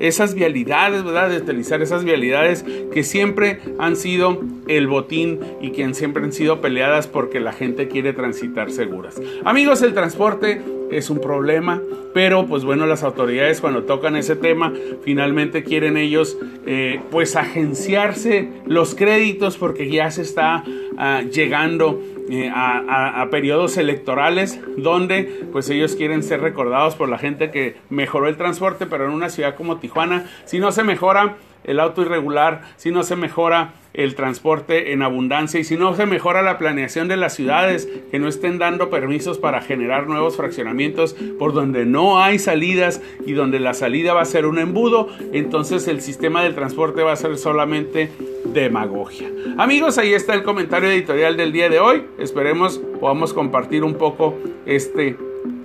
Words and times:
esas 0.00 0.34
vialidades, 0.34 1.04
¿verdad? 1.04 1.30
De 1.30 1.38
utilizar 1.38 1.80
esas 1.80 2.04
vialidades 2.04 2.64
que 2.92 3.02
siempre 3.04 3.60
han 3.78 3.96
sido 3.96 4.40
el 4.66 4.88
botín 4.88 5.40
y 5.60 5.70
que 5.70 5.94
siempre 5.94 6.24
han 6.24 6.32
sido 6.32 6.60
peleadas 6.60 7.06
porque 7.06 7.38
la 7.38 7.52
gente 7.52 7.88
quiere 7.88 8.12
transitar 8.12 8.70
seguras. 8.70 9.20
Amigos, 9.44 9.82
el 9.82 9.94
transporte 9.94 10.60
es 10.90 11.10
un 11.10 11.20
problema, 11.20 11.80
pero 12.12 12.46
pues 12.46 12.64
bueno, 12.64 12.86
las 12.86 13.02
autoridades 13.02 13.60
cuando 13.60 13.84
tocan 13.84 14.16
ese 14.16 14.36
tema, 14.36 14.72
finalmente 15.02 15.62
quieren 15.62 15.96
ellos 15.96 16.38
eh, 16.66 17.00
pues 17.10 17.36
agenciarse 17.36 18.48
los 18.66 18.94
créditos 18.94 19.56
porque 19.56 19.88
ya 19.90 20.10
se 20.10 20.22
está 20.22 20.64
ah, 20.96 21.22
llegando 21.22 22.00
eh, 22.28 22.50
a, 22.52 23.22
a, 23.22 23.30
periodos 23.30 23.76
electorales 23.76 24.60
donde 24.76 25.46
pues 25.52 25.70
ellos 25.70 25.94
quieren 25.94 26.22
ser 26.22 26.40
recordados 26.40 26.94
por 26.94 27.08
la 27.08 27.18
gente 27.18 27.50
que 27.50 27.76
mejoró 27.88 28.28
el 28.28 28.36
transporte, 28.36 28.86
pero 28.86 29.04
en 29.06 29.12
una 29.12 29.28
ciudad 29.28 29.54
como 29.54 29.78
Tijuana, 29.78 30.28
si 30.44 30.58
no 30.58 30.72
se 30.72 30.82
mejora 30.82 31.36
el 31.66 31.80
auto 31.80 32.02
irregular, 32.02 32.62
si 32.76 32.90
no 32.90 33.02
se 33.02 33.16
mejora 33.16 33.74
el 33.92 34.14
transporte 34.14 34.92
en 34.92 35.02
abundancia 35.02 35.58
y 35.58 35.64
si 35.64 35.76
no 35.76 35.94
se 35.94 36.06
mejora 36.06 36.42
la 36.42 36.58
planeación 36.58 37.08
de 37.08 37.16
las 37.16 37.34
ciudades, 37.34 37.88
que 38.10 38.18
no 38.18 38.28
estén 38.28 38.58
dando 38.58 38.90
permisos 38.90 39.38
para 39.38 39.62
generar 39.62 40.06
nuevos 40.06 40.36
fraccionamientos 40.36 41.14
por 41.38 41.54
donde 41.54 41.86
no 41.86 42.20
hay 42.22 42.38
salidas 42.38 43.00
y 43.24 43.32
donde 43.32 43.58
la 43.58 43.74
salida 43.74 44.14
va 44.14 44.20
a 44.20 44.26
ser 44.26 44.46
un 44.46 44.58
embudo, 44.58 45.08
entonces 45.32 45.88
el 45.88 46.00
sistema 46.00 46.42
del 46.42 46.54
transporte 46.54 47.02
va 47.02 47.12
a 47.12 47.16
ser 47.16 47.38
solamente 47.38 48.10
demagogia. 48.44 49.28
Amigos, 49.58 49.98
ahí 49.98 50.12
está 50.14 50.34
el 50.34 50.42
comentario 50.42 50.90
editorial 50.90 51.36
del 51.36 51.52
día 51.52 51.68
de 51.68 51.80
hoy. 51.80 52.04
Esperemos 52.18 52.80
podamos 53.00 53.32
compartir 53.32 53.84
un 53.84 53.94
poco 53.94 54.34
este, 54.66 55.16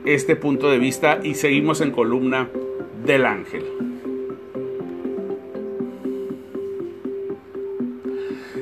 este 0.06 0.36
punto 0.36 0.70
de 0.70 0.80
vista 0.80 1.20
y 1.24 1.36
seguimos 1.36 1.82
en 1.82 1.92
columna 1.92 2.50
del 3.06 3.26
ángel. 3.26 3.91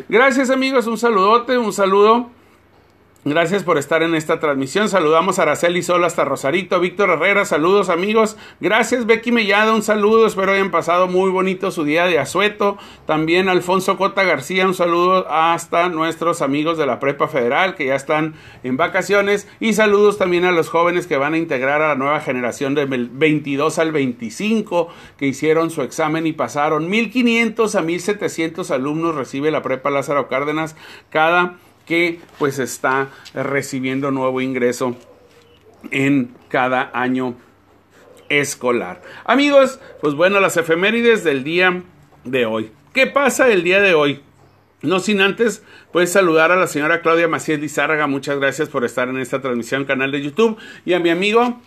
Gracias 0.10 0.50
amigos, 0.50 0.88
un 0.88 0.98
saludote, 0.98 1.56
un 1.60 1.72
saludo. 1.72 2.32
Gracias 3.30 3.64
por 3.64 3.78
estar 3.78 4.02
en 4.02 4.16
esta 4.16 4.40
transmisión. 4.40 4.90
Saludamos 4.90 5.38
a 5.38 5.44
Araceli 5.44 5.84
Sol 5.84 6.04
hasta 6.04 6.26
Rosarito. 6.26 6.80
Víctor 6.80 7.12
Herrera, 7.12 7.46
saludos 7.46 7.90
amigos. 7.90 8.38
Gracias 8.60 9.06
Becky 9.06 9.32
Mellada, 9.32 9.76
un 9.76 9.84
saludo. 9.84 10.26
Espero 10.26 10.52
hayan 10.52 10.72
pasado 10.72 11.08
muy 11.08 11.30
bonito 11.30 11.70
su 11.70 11.84
día 11.84 12.06
de 12.06 12.18
asueto. 12.18 12.80
También 13.06 13.48
Alfonso 13.48 13.98
Cota 13.98 14.24
García, 14.24 14.66
un 14.66 14.74
saludo 14.74 15.30
hasta 15.30 15.90
nuestros 15.90 16.42
amigos 16.42 16.80
de 16.80 16.88
la 16.88 17.00
Prepa 17.00 17.28
Federal 17.28 17.76
que 17.76 17.86
ya 17.86 17.94
están 17.94 18.34
en 18.64 18.78
vacaciones. 18.78 19.48
Y 19.60 19.74
saludos 19.74 20.18
también 20.18 20.46
a 20.46 20.52
los 20.52 20.70
jóvenes 20.70 21.06
que 21.06 21.18
van 21.18 21.36
a 21.36 21.38
integrar 21.38 21.84
a 21.84 21.90
la 21.90 21.96
nueva 21.96 22.22
generación 22.22 22.74
del 22.74 22.88
22 22.88 23.78
al 23.78 23.92
25 23.92 24.90
que 25.18 25.28
hicieron 25.28 25.70
su 25.70 25.84
examen 25.84 26.26
y 26.26 26.34
pasaron. 26.34 26.90
1500 26.90 27.76
a 27.76 27.82
1700 27.84 28.72
alumnos 28.72 29.14
recibe 29.14 29.52
la 29.52 29.62
Prepa 29.62 29.92
Lázaro 29.92 30.28
Cárdenas 30.30 30.76
cada 31.12 31.60
que 31.90 32.20
pues 32.38 32.60
está 32.60 33.10
recibiendo 33.34 34.12
nuevo 34.12 34.42
ingreso 34.42 34.96
en 35.90 36.36
cada 36.48 36.92
año 36.94 37.36
escolar. 38.30 39.02
Amigos, 39.26 39.80
pues 40.00 40.14
bueno, 40.14 40.40
las 40.40 40.56
efemérides 40.56 41.24
del 41.24 41.44
día 41.44 41.82
de 42.26 42.46
hoy. 42.46 42.72
¿Qué 42.94 43.08
pasa 43.08 43.50
el 43.50 43.64
día 43.64 43.82
de 43.82 43.96
hoy? 43.96 44.22
No 44.84 45.00
sin 45.00 45.20
antes, 45.20 45.64
pues 45.92 46.12
saludar 46.12 46.52
a 46.52 46.58
la 46.58 46.68
señora 46.68 47.02
Claudia 47.02 47.28
Macías 47.28 47.60
Lizárraga. 47.60 48.06
Muchas 48.06 48.40
gracias 48.40 48.70
por 48.70 48.86
estar 48.86 49.10
en 49.10 49.18
esta 49.18 49.42
transmisión, 49.42 49.86
canal 49.86 50.12
de 50.12 50.22
YouTube. 50.22 50.58
Y 50.86 50.94
a 50.94 51.00
mi 51.00 51.10
amigo 51.10 51.60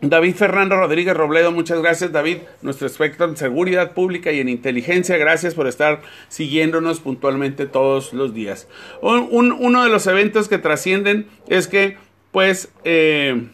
David 0.00 0.36
Fernando 0.36 0.76
Rodríguez 0.76 1.16
Robledo, 1.16 1.50
muchas 1.50 1.80
gracias 1.80 2.12
David, 2.12 2.38
nuestro 2.62 2.86
experto 2.86 3.24
en 3.24 3.36
seguridad 3.36 3.94
pública 3.94 4.30
y 4.30 4.38
en 4.38 4.48
inteligencia, 4.48 5.16
gracias 5.16 5.54
por 5.54 5.66
estar 5.66 6.02
siguiéndonos 6.28 7.00
puntualmente 7.00 7.66
todos 7.66 8.12
los 8.12 8.32
días. 8.32 8.68
uno 9.02 9.82
de 9.82 9.90
los 9.90 10.06
eventos 10.06 10.48
que 10.48 10.58
trascienden 10.58 11.26
es 11.48 11.66
que, 11.66 11.96
pues, 12.30 12.70
eh, 12.84 13.48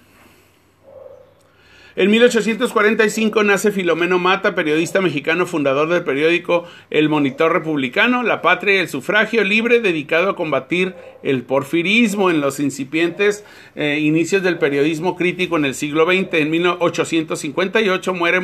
en 1.97 2.11
1845 2.11 3.45
nace 3.45 3.71
Filomeno 3.71 4.19
Mata, 4.19 4.55
periodista 4.55 5.01
mexicano 5.01 5.47
fundador 5.47 5.89
del 5.89 6.03
periódico 6.03 6.65
El 6.91 7.09
Monitor 7.09 7.53
Republicano, 7.53 8.23
La 8.23 8.43
Patria 8.43 8.75
y 8.75 8.79
el 8.79 8.89
Sufragio 8.89 9.45
Libre, 9.45 9.81
dedicado 9.81 10.31
a 10.31 10.37
combatir 10.37 10.95
el 11.23 11.43
porfirismo 11.43 12.31
en 12.31 12.41
los 12.41 12.59
incipientes 12.59 13.45
eh, 13.77 13.99
inicios 14.01 14.43
del 14.43 14.59
periodismo 14.59 15.17
crítico 15.17 15.57
en 15.57 15.65
el 15.65 15.75
siglo 15.75 16.05
XX. 16.05 16.35
En 16.35 16.51
1858 16.51 18.15
muere, 18.15 18.41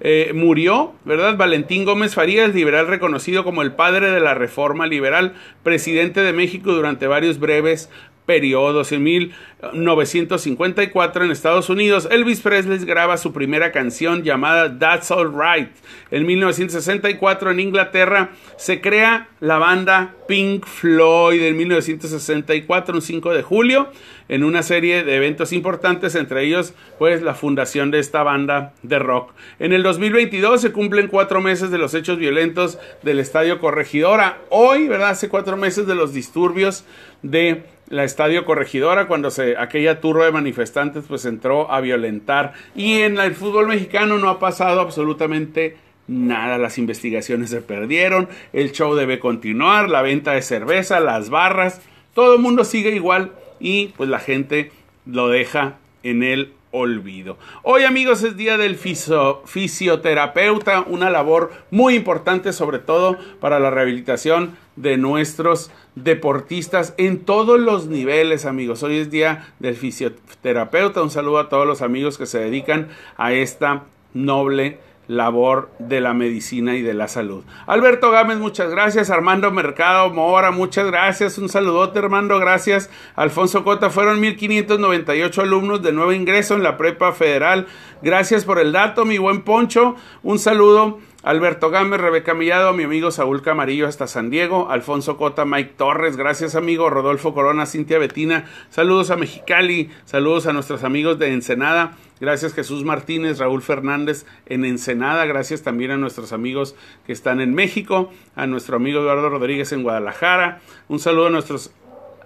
eh, 0.00 0.32
murió, 0.34 0.92
¿verdad? 1.04 1.36
Valentín 1.38 1.86
Gómez 1.86 2.14
Farías, 2.14 2.54
liberal 2.54 2.86
reconocido 2.86 3.44
como 3.44 3.62
el 3.62 3.72
padre 3.72 4.10
de 4.10 4.20
la 4.20 4.34
reforma 4.34 4.86
liberal, 4.86 5.34
presidente 5.62 6.20
de 6.20 6.32
México 6.34 6.72
durante 6.72 7.06
varios 7.06 7.38
breves 7.38 7.88
periodos. 8.26 8.92
En 8.92 9.04
1954 9.04 11.24
en 11.24 11.30
Estados 11.30 11.70
Unidos, 11.70 12.08
Elvis 12.10 12.40
Presley 12.40 12.84
graba 12.84 13.16
su 13.16 13.32
primera 13.32 13.72
canción 13.72 14.22
llamada 14.22 14.78
That's 14.78 15.10
All 15.10 15.32
Right. 15.32 15.70
En 16.10 16.26
1964 16.26 17.50
en 17.50 17.60
Inglaterra 17.60 18.30
se 18.56 18.80
crea 18.80 19.28
la 19.40 19.58
banda 19.58 20.14
Pink 20.26 20.66
Floyd. 20.66 21.42
En 21.42 21.56
1964, 21.56 22.94
un 22.94 23.02
5 23.02 23.34
de 23.34 23.42
julio, 23.42 23.88
en 24.28 24.44
una 24.44 24.62
serie 24.62 25.04
de 25.04 25.16
eventos 25.16 25.52
importantes, 25.52 26.14
entre 26.14 26.44
ellos 26.44 26.74
pues 26.98 27.22
la 27.22 27.34
fundación 27.34 27.90
de 27.90 27.98
esta 27.98 28.22
banda 28.22 28.72
de 28.82 28.98
rock. 28.98 29.32
En 29.58 29.72
el 29.72 29.82
2022 29.82 30.60
se 30.60 30.72
cumplen 30.72 31.08
cuatro 31.08 31.40
meses 31.40 31.70
de 31.70 31.78
los 31.78 31.94
hechos 31.94 32.18
violentos 32.18 32.78
del 33.02 33.18
Estadio 33.18 33.60
Corregidora. 33.60 34.38
Hoy, 34.50 34.88
¿verdad? 34.88 35.10
Hace 35.10 35.28
cuatro 35.28 35.56
meses 35.56 35.86
de 35.86 35.94
los 35.94 36.14
disturbios 36.14 36.84
de 37.22 37.64
la 37.88 38.04
Estadio 38.04 38.44
Corregidora 38.44 39.06
cuando 39.06 39.30
se 39.30 39.56
aquella 39.56 40.00
turba 40.00 40.24
de 40.24 40.32
manifestantes 40.32 41.04
pues 41.06 41.24
entró 41.24 41.70
a 41.70 41.80
violentar 41.80 42.54
y 42.74 43.00
en 43.00 43.18
el 43.18 43.34
fútbol 43.34 43.68
mexicano 43.68 44.18
no 44.18 44.28
ha 44.28 44.38
pasado 44.38 44.80
absolutamente 44.80 45.76
nada, 46.06 46.58
las 46.58 46.78
investigaciones 46.78 47.50
se 47.50 47.62
perdieron, 47.62 48.28
el 48.52 48.72
show 48.72 48.94
debe 48.94 49.18
continuar, 49.18 49.88
la 49.88 50.02
venta 50.02 50.32
de 50.32 50.42
cerveza, 50.42 51.00
las 51.00 51.30
barras, 51.30 51.80
todo 52.14 52.34
el 52.34 52.40
mundo 52.40 52.64
sigue 52.64 52.94
igual 52.94 53.32
y 53.60 53.88
pues 53.96 54.08
la 54.08 54.18
gente 54.18 54.72
lo 55.06 55.28
deja 55.28 55.78
en 56.02 56.22
el 56.22 56.52
olvido. 56.70 57.38
Hoy 57.62 57.84
amigos 57.84 58.22
es 58.24 58.36
día 58.36 58.58
del 58.58 58.76
fisioterapeuta, 58.76 60.84
una 60.86 61.08
labor 61.08 61.52
muy 61.70 61.94
importante 61.94 62.52
sobre 62.52 62.80
todo 62.80 63.16
para 63.40 63.60
la 63.60 63.70
rehabilitación 63.70 64.56
de 64.76 64.96
nuestros 64.96 65.70
deportistas 65.94 66.94
en 66.96 67.20
todos 67.24 67.60
los 67.60 67.86
niveles 67.86 68.44
amigos. 68.44 68.82
Hoy 68.82 68.98
es 68.98 69.10
día 69.10 69.54
del 69.58 69.76
fisioterapeuta, 69.76 71.02
un 71.02 71.10
saludo 71.10 71.38
a 71.38 71.48
todos 71.48 71.66
los 71.66 71.82
amigos 71.82 72.18
que 72.18 72.26
se 72.26 72.38
dedican 72.38 72.88
a 73.16 73.32
esta 73.32 73.84
noble 74.12 74.78
labor 75.06 75.70
de 75.78 76.00
la 76.00 76.14
medicina 76.14 76.76
y 76.76 76.82
de 76.82 76.94
la 76.94 77.08
salud. 77.08 77.44
Alberto 77.66 78.10
Gámez, 78.10 78.38
muchas 78.38 78.70
gracias. 78.70 79.10
Armando 79.10 79.50
Mercado 79.50 80.10
Mora, 80.10 80.50
muchas 80.50 80.86
gracias. 80.86 81.38
Un 81.38 81.48
saludote, 81.48 81.98
Armando, 81.98 82.38
gracias. 82.38 82.90
Alfonso 83.14 83.64
Cota, 83.64 83.90
fueron 83.90 84.20
1598 84.20 85.42
alumnos 85.42 85.82
de 85.82 85.92
nuevo 85.92 86.12
ingreso 86.12 86.54
en 86.54 86.62
la 86.62 86.76
prepa 86.76 87.12
federal. 87.12 87.66
Gracias 88.02 88.44
por 88.44 88.58
el 88.58 88.72
dato, 88.72 89.04
mi 89.04 89.18
buen 89.18 89.42
Poncho. 89.42 89.96
Un 90.22 90.38
saludo. 90.38 91.00
Alberto 91.24 91.70
Gámez, 91.70 92.00
Rebeca 92.00 92.34
Millado, 92.34 92.72
mi 92.74 92.84
amigo 92.84 93.10
Saúl 93.10 93.42
Camarillo 93.42 93.88
hasta 93.88 94.06
San 94.06 94.30
Diego, 94.30 94.70
Alfonso 94.70 95.16
Cota, 95.16 95.44
Mike 95.44 95.74
Torres, 95.76 96.16
gracias 96.16 96.54
amigo, 96.54 96.90
Rodolfo 96.90 97.32
Corona, 97.32 97.66
Cintia 97.66 97.98
Betina, 97.98 98.44
saludos 98.68 99.10
a 99.10 99.16
Mexicali, 99.16 99.90
saludos 100.04 100.46
a 100.46 100.52
nuestros 100.52 100.84
amigos 100.84 101.18
de 101.18 101.32
Ensenada, 101.32 101.96
Gracias 102.20 102.54
Jesús 102.54 102.84
Martínez, 102.84 103.38
Raúl 103.38 103.60
Fernández 103.60 104.24
en 104.46 104.64
Ensenada. 104.64 105.26
Gracias 105.26 105.62
también 105.62 105.90
a 105.90 105.96
nuestros 105.96 106.32
amigos 106.32 106.76
que 107.06 107.12
están 107.12 107.40
en 107.40 107.54
México, 107.54 108.10
a 108.36 108.46
nuestro 108.46 108.76
amigo 108.76 109.00
Eduardo 109.00 109.28
Rodríguez 109.28 109.72
en 109.72 109.82
Guadalajara. 109.82 110.60
Un 110.88 111.00
saludo 111.00 111.26
a 111.26 111.30
nuestros 111.30 111.72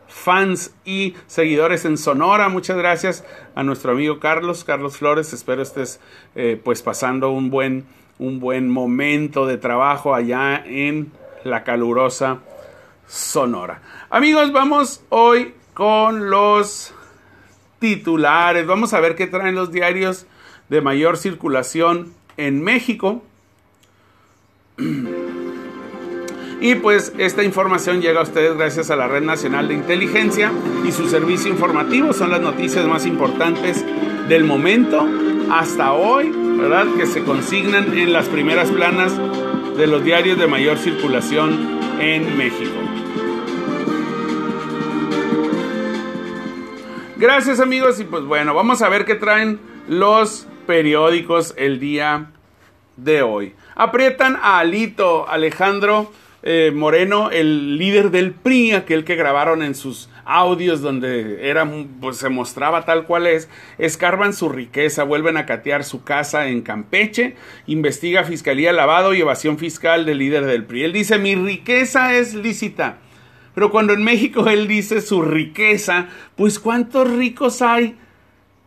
fans 0.06 0.75
y 0.84 1.14
seguidores 1.26 1.84
en 1.84 1.96
Sonora. 1.96 2.49
Muchas 2.49 2.76
gracias 2.76 3.25
a 3.55 3.62
nuestro 3.62 3.93
amigo 3.93 4.20
Carlos, 4.20 4.62
Carlos 4.62 4.99
Flores. 4.99 5.32
Espero 5.32 5.62
estés 5.62 6.00
eh, 6.34 6.61
pues 6.62 6.82
pasando 6.82 7.31
un 7.31 7.50
buen, 7.50 7.87
un 8.19 8.41
buen 8.41 8.69
momento 8.69 9.47
de 9.47 9.59
trabajo 9.59 10.15
allá 10.15 10.62
en 10.67 11.12
la 11.44 11.65
calurosa 11.65 12.38
Sonora. 13.06 13.81
Amigos, 14.11 14.53
vamos 14.53 15.03
hoy 15.09 15.55
con 15.75 16.31
los 16.31 16.93
titulares. 17.79 18.67
Vamos 18.67 18.93
a 18.93 19.00
ver 19.00 19.15
qué 19.15 19.26
traen 19.26 19.55
los 19.55 19.70
diarios 19.70 20.26
de 20.69 20.81
mayor 20.81 21.17
circulación 21.17 22.12
en 22.37 22.62
México. 22.62 23.23
Y 26.61 26.75
pues 26.75 27.12
esta 27.19 27.44
información 27.44 28.00
llega 28.00 28.19
a 28.19 28.25
ustedes 28.25 28.56
gracias 28.56 28.91
a 28.91 28.97
la 28.97 29.06
Red 29.06 29.23
Nacional 29.23 29.69
de 29.69 29.75
Inteligencia 29.75 30.50
y 30.85 30.91
su 30.91 31.09
servicio 31.09 31.49
informativo. 31.49 32.12
Son 32.12 32.31
las 32.32 32.41
noticias 32.41 32.85
más 32.85 33.06
importantes 33.06 33.85
del 34.29 34.43
momento 34.43 35.06
hasta 35.53 35.93
hoy 35.93 36.48
¿verdad? 36.58 36.87
Que 36.96 37.06
se 37.06 37.22
consignan 37.22 37.96
en 37.96 38.12
las 38.12 38.28
primeras 38.28 38.70
planas 38.70 39.16
de 39.76 39.87
los 39.87 40.02
diarios 40.02 40.38
de 40.38 40.49
mayor 40.49 40.76
circulación 40.76 41.78
en 42.00 42.37
México. 42.37 42.75
Gracias 47.16 47.60
amigos 47.60 48.00
y 48.00 48.05
pues 48.05 48.25
bueno, 48.25 48.55
vamos 48.55 48.82
a 48.82 48.88
ver 48.88 49.05
qué 49.05 49.14
traen 49.14 49.60
los 49.88 50.49
periódicos 50.66 51.55
el 51.56 51.78
día 51.78 52.32
de 52.96 53.22
hoy. 53.22 53.54
Aprietan 53.76 54.37
a 54.37 54.58
Alito 54.58 55.28
Alejandro 55.28 56.12
eh, 56.43 56.70
Moreno, 56.73 57.31
el 57.31 57.79
líder 57.79 58.11
del 58.11 58.32
PRI, 58.32 58.73
aquel 58.73 59.05
que 59.05 59.17
grabaron 59.17 59.62
en 59.62 59.75
sus 59.75 60.08
audios 60.25 60.81
donde 60.81 61.49
era, 61.49 61.69
pues, 62.00 62.19
se 62.19 62.29
mostraba 62.29 62.85
tal 62.85 63.05
cual 63.06 63.26
es, 63.26 63.49
escarban 63.79 64.32
su 64.32 64.49
riqueza, 64.49 65.02
vuelven 65.02 65.37
a 65.37 65.46
catear 65.46 65.82
su 65.82 66.05
casa 66.05 66.49
en 66.49 66.62
Campeche, 66.62 67.35
investiga 67.67 68.25
fiscalía 68.25 68.73
lavado 68.73 69.14
y 69.14 69.20
evasión 69.20 69.58
fiscal 69.58 70.06
del 70.06 70.19
líder 70.19 70.44
del 70.44 70.64
PRI. 70.64 70.85
Él 70.85 70.93
dice, 70.93 71.19
mi 71.19 71.35
riqueza 71.35 72.14
es 72.14 72.35
lícita. 72.35 72.99
Pero 73.55 73.73
cuando 73.73 73.93
en 73.93 74.05
México 74.05 74.49
él 74.49 74.69
dice 74.69 75.00
su 75.00 75.23
riqueza, 75.23 76.08
pues 76.37 76.61
¿cuántos 76.61 77.11
ricos 77.11 77.61
hay? 77.61 77.96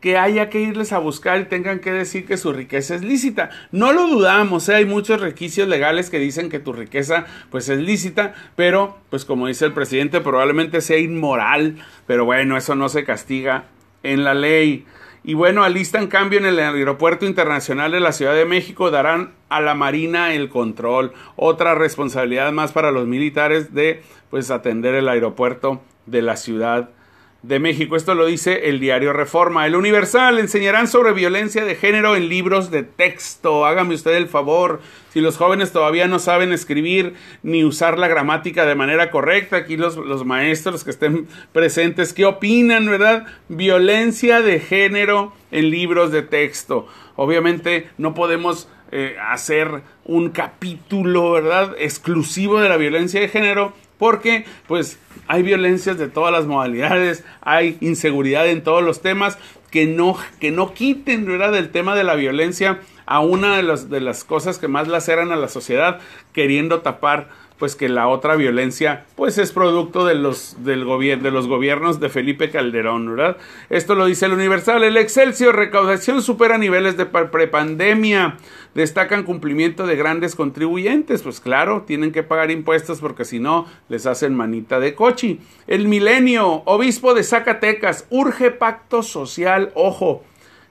Que 0.01 0.17
haya 0.17 0.49
que 0.49 0.59
irles 0.59 0.91
a 0.91 0.97
buscar 0.97 1.39
y 1.39 1.45
tengan 1.45 1.79
que 1.79 1.91
decir 1.91 2.25
que 2.25 2.35
su 2.35 2.51
riqueza 2.51 2.95
es 2.95 3.03
lícita. 3.03 3.51
No 3.71 3.93
lo 3.93 4.07
dudamos, 4.07 4.67
¿eh? 4.67 4.75
hay 4.75 4.85
muchos 4.85 5.21
requisitos 5.21 5.69
legales 5.69 6.09
que 6.09 6.17
dicen 6.17 6.49
que 6.49 6.59
tu 6.59 6.73
riqueza 6.73 7.25
pues 7.51 7.69
es 7.69 7.79
lícita, 7.79 8.33
pero 8.55 8.97
pues 9.11 9.25
como 9.25 9.47
dice 9.47 9.65
el 9.65 9.73
presidente 9.73 10.19
probablemente 10.19 10.81
sea 10.81 10.97
inmoral, 10.97 11.77
pero 12.07 12.25
bueno, 12.25 12.57
eso 12.57 12.75
no 12.75 12.89
se 12.89 13.03
castiga 13.03 13.65
en 14.01 14.23
la 14.23 14.33
ley. 14.33 14.85
Y 15.23 15.35
bueno, 15.35 15.63
alistan 15.63 16.07
cambio 16.07 16.39
en 16.39 16.47
el 16.47 16.57
aeropuerto 16.57 17.27
internacional 17.27 17.91
de 17.91 17.99
la 17.99 18.11
Ciudad 18.11 18.33
de 18.33 18.45
México, 18.45 18.89
darán 18.89 19.33
a 19.49 19.61
la 19.61 19.75
Marina 19.75 20.33
el 20.33 20.49
control. 20.49 21.13
Otra 21.35 21.75
responsabilidad 21.75 22.51
más 22.51 22.71
para 22.71 22.89
los 22.89 23.05
militares 23.05 23.71
de 23.75 24.01
pues 24.31 24.49
atender 24.49 24.95
el 24.95 25.07
aeropuerto 25.07 25.83
de 26.07 26.23
la 26.23 26.37
Ciudad 26.37 26.85
de 26.85 27.00
México. 27.43 27.95
Esto 27.95 28.13
lo 28.13 28.25
dice 28.25 28.69
el 28.69 28.79
diario 28.79 29.13
Reforma. 29.13 29.65
El 29.65 29.75
Universal 29.75 30.37
enseñarán 30.39 30.87
sobre 30.87 31.13
violencia 31.13 31.65
de 31.65 31.75
género 31.75 32.15
en 32.15 32.29
libros 32.29 32.69
de 32.69 32.83
texto. 32.83 33.65
Hágame 33.65 33.95
usted 33.95 34.13
el 34.13 34.27
favor. 34.27 34.81
Si 35.11 35.21
los 35.21 35.37
jóvenes 35.37 35.71
todavía 35.71 36.07
no 36.07 36.19
saben 36.19 36.53
escribir 36.53 37.15
ni 37.43 37.63
usar 37.63 37.97
la 37.97 38.07
gramática 38.07 38.65
de 38.65 38.75
manera 38.75 39.11
correcta, 39.11 39.57
aquí 39.57 39.75
los, 39.75 39.97
los 39.97 40.23
maestros 40.23 40.83
que 40.83 40.91
estén 40.91 41.27
presentes, 41.51 42.13
¿qué 42.13 42.25
opinan, 42.25 42.85
verdad? 42.85 43.25
Violencia 43.49 44.41
de 44.41 44.59
género 44.59 45.33
en 45.51 45.69
libros 45.71 46.11
de 46.11 46.21
texto. 46.21 46.87
Obviamente 47.15 47.89
no 47.97 48.13
podemos 48.13 48.69
eh, 48.91 49.15
hacer 49.21 49.83
un 50.03 50.29
capítulo, 50.29 51.31
¿verdad? 51.31 51.75
Exclusivo 51.79 52.59
de 52.59 52.67
la 52.69 52.77
violencia 52.77 53.21
de 53.21 53.29
género 53.29 53.73
porque 54.01 54.45
pues 54.67 54.97
hay 55.27 55.43
violencias 55.43 55.95
de 55.99 56.07
todas 56.07 56.33
las 56.33 56.47
modalidades, 56.47 57.23
hay 57.39 57.77
inseguridad 57.81 58.47
en 58.47 58.63
todos 58.63 58.81
los 58.81 59.03
temas 59.03 59.37
que 59.69 59.85
no, 59.85 60.17
que 60.39 60.49
no 60.49 60.73
quiten 60.73 61.27
del 61.27 61.69
tema 61.69 61.95
de 61.95 62.03
la 62.03 62.15
violencia 62.15 62.79
a 63.05 63.19
una 63.19 63.57
de 63.57 63.61
las, 63.61 63.91
de 63.91 64.01
las 64.01 64.23
cosas 64.23 64.57
que 64.57 64.67
más 64.67 64.87
laceran 64.87 65.31
a 65.31 65.35
la 65.35 65.47
sociedad, 65.47 65.99
queriendo 66.33 66.81
tapar 66.81 67.29
pues 67.61 67.75
que 67.75 67.89
la 67.89 68.07
otra 68.07 68.35
violencia 68.35 69.05
pues 69.15 69.37
es 69.37 69.51
producto 69.51 70.03
de 70.03 70.15
los 70.15 70.63
del 70.63 70.83
gobierno 70.83 71.25
de 71.25 71.29
los 71.29 71.47
gobiernos 71.47 71.99
de 71.99 72.09
Felipe 72.09 72.49
Calderón, 72.49 73.15
¿verdad? 73.15 73.37
Esto 73.69 73.93
lo 73.93 74.07
dice 74.07 74.25
el 74.25 74.33
Universal, 74.33 74.83
el 74.83 74.97
Excelsior 74.97 75.55
recaudación 75.55 76.23
supera 76.23 76.57
niveles 76.57 76.97
de 76.97 77.05
prepandemia, 77.05 78.37
destacan 78.73 79.21
cumplimiento 79.21 79.85
de 79.85 79.95
grandes 79.95 80.33
contribuyentes, 80.33 81.21
pues 81.21 81.39
claro, 81.39 81.83
tienen 81.83 82.11
que 82.11 82.23
pagar 82.23 82.49
impuestos 82.49 82.99
porque 82.99 83.25
si 83.25 83.37
no 83.37 83.67
les 83.89 84.07
hacen 84.07 84.33
manita 84.33 84.79
de 84.79 84.95
cochi. 84.95 85.39
El 85.67 85.87
Milenio, 85.87 86.63
obispo 86.65 87.13
de 87.13 87.23
Zacatecas, 87.23 88.07
urge 88.09 88.49
pacto 88.49 89.03
social, 89.03 89.71
ojo, 89.75 90.23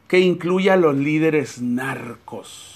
que 0.09 0.19
incluya 0.19 0.73
a 0.73 0.77
los 0.77 0.97
líderes 0.97 1.63
narcos. 1.63 2.70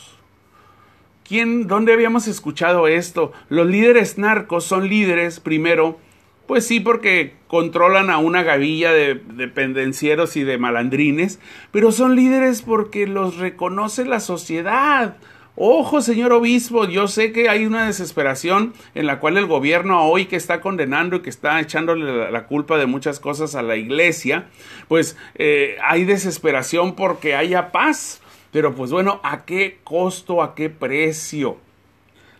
¿Quién, 1.26 1.66
¿Dónde 1.66 1.94
habíamos 1.94 2.28
escuchado 2.28 2.86
esto? 2.86 3.32
Los 3.48 3.66
líderes 3.66 4.18
narcos 4.18 4.64
son 4.64 4.88
líderes, 4.90 5.40
primero, 5.40 5.98
pues 6.46 6.66
sí, 6.66 6.80
porque 6.80 7.32
controlan 7.46 8.10
a 8.10 8.18
una 8.18 8.42
gavilla 8.42 8.92
de, 8.92 9.14
dependencieros 9.14 10.36
y 10.36 10.44
de 10.44 10.58
malandrines, 10.58 11.40
pero 11.70 11.92
son 11.92 12.14
líderes 12.14 12.60
porque 12.60 13.06
los 13.06 13.38
reconoce 13.38 14.04
la 14.04 14.20
sociedad. 14.20 15.16
Ojo, 15.56 16.02
señor 16.02 16.32
obispo, 16.32 16.86
yo 16.86 17.08
sé 17.08 17.32
que 17.32 17.48
hay 17.48 17.64
una 17.64 17.86
desesperación 17.86 18.74
en 18.94 19.06
la 19.06 19.20
cual 19.20 19.38
el 19.38 19.46
gobierno 19.46 20.04
hoy 20.04 20.26
que 20.26 20.36
está 20.36 20.60
condenando 20.60 21.16
y 21.16 21.20
que 21.20 21.30
está 21.30 21.58
echándole 21.60 22.30
la, 22.30 22.46
culpa 22.46 22.76
de 22.76 22.86
muchas 22.86 23.18
cosas 23.18 23.54
a 23.54 23.62
la 23.62 23.76
iglesia, 23.76 24.48
pues 24.88 25.16
eh, 25.36 25.76
hay 25.82 26.04
desesperación 26.04 26.96
porque 26.96 27.34
haya 27.34 27.72
paz. 27.72 28.20
Pero 28.54 28.72
pues 28.76 28.92
bueno, 28.92 29.18
¿a 29.24 29.44
qué 29.46 29.78
costo, 29.82 30.40
a 30.40 30.54
qué 30.54 30.70
precio? 30.70 31.56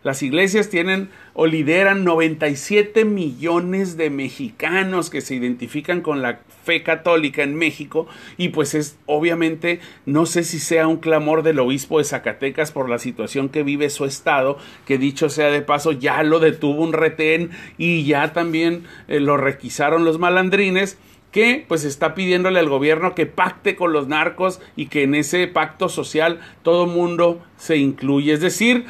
Las 0.05 0.23
iglesias 0.23 0.69
tienen 0.69 1.11
o 1.33 1.47
lideran 1.47 2.05
97 2.05 3.05
millones 3.05 3.97
de 3.97 4.11
mexicanos 4.11 5.11
que 5.11 5.21
se 5.21 5.35
identifican 5.35 6.03
con 6.03 6.23
la 6.23 6.39
fe 6.65 6.85
católica 6.85 7.43
en 7.43 7.57
México 7.57 8.07
y 8.37 8.51
pues 8.51 8.77
es 8.77 8.97
obviamente 9.07 9.81
no 10.07 10.25
sé 10.25 10.45
si 10.45 10.61
sea 10.61 10.87
un 10.87 10.99
clamor 10.99 11.43
del 11.43 11.59
obispo 11.59 11.99
de 11.99 12.05
Zacatecas 12.05 12.71
por 12.71 12.89
la 12.89 13.01
situación 13.01 13.49
que 13.49 13.65
vive 13.65 13.91
su 13.91 14.05
estado, 14.05 14.57
que 14.87 14.99
dicho 14.99 15.29
sea 15.29 15.49
de 15.49 15.63
paso 15.63 15.91
ya 15.91 16.23
lo 16.23 16.39
detuvo 16.39 16.81
un 16.81 16.93
retén 16.93 17.51
y 17.77 18.05
ya 18.05 18.33
también 18.33 18.85
eh, 19.09 19.19
lo 19.19 19.37
requisaron 19.37 20.05
los 20.05 20.21
malandrines 20.21 20.97
que 21.35 21.65
pues 21.67 21.83
está 21.83 22.15
pidiéndole 22.15 22.61
al 22.61 22.69
gobierno 22.69 23.17
que 23.17 23.27
pacte 23.27 23.75
con 23.75 23.93
los 23.93 24.07
narcos 24.07 24.61
y 24.77 24.87
que 24.87 25.03
en 25.03 25.17
ese 25.17 25.49
pacto 25.49 25.89
social 25.89 26.39
todo 26.63 26.87
mundo 26.87 27.43
se 27.57 27.77
incluye. 27.77 28.33
Es 28.33 28.41
decir, 28.41 28.87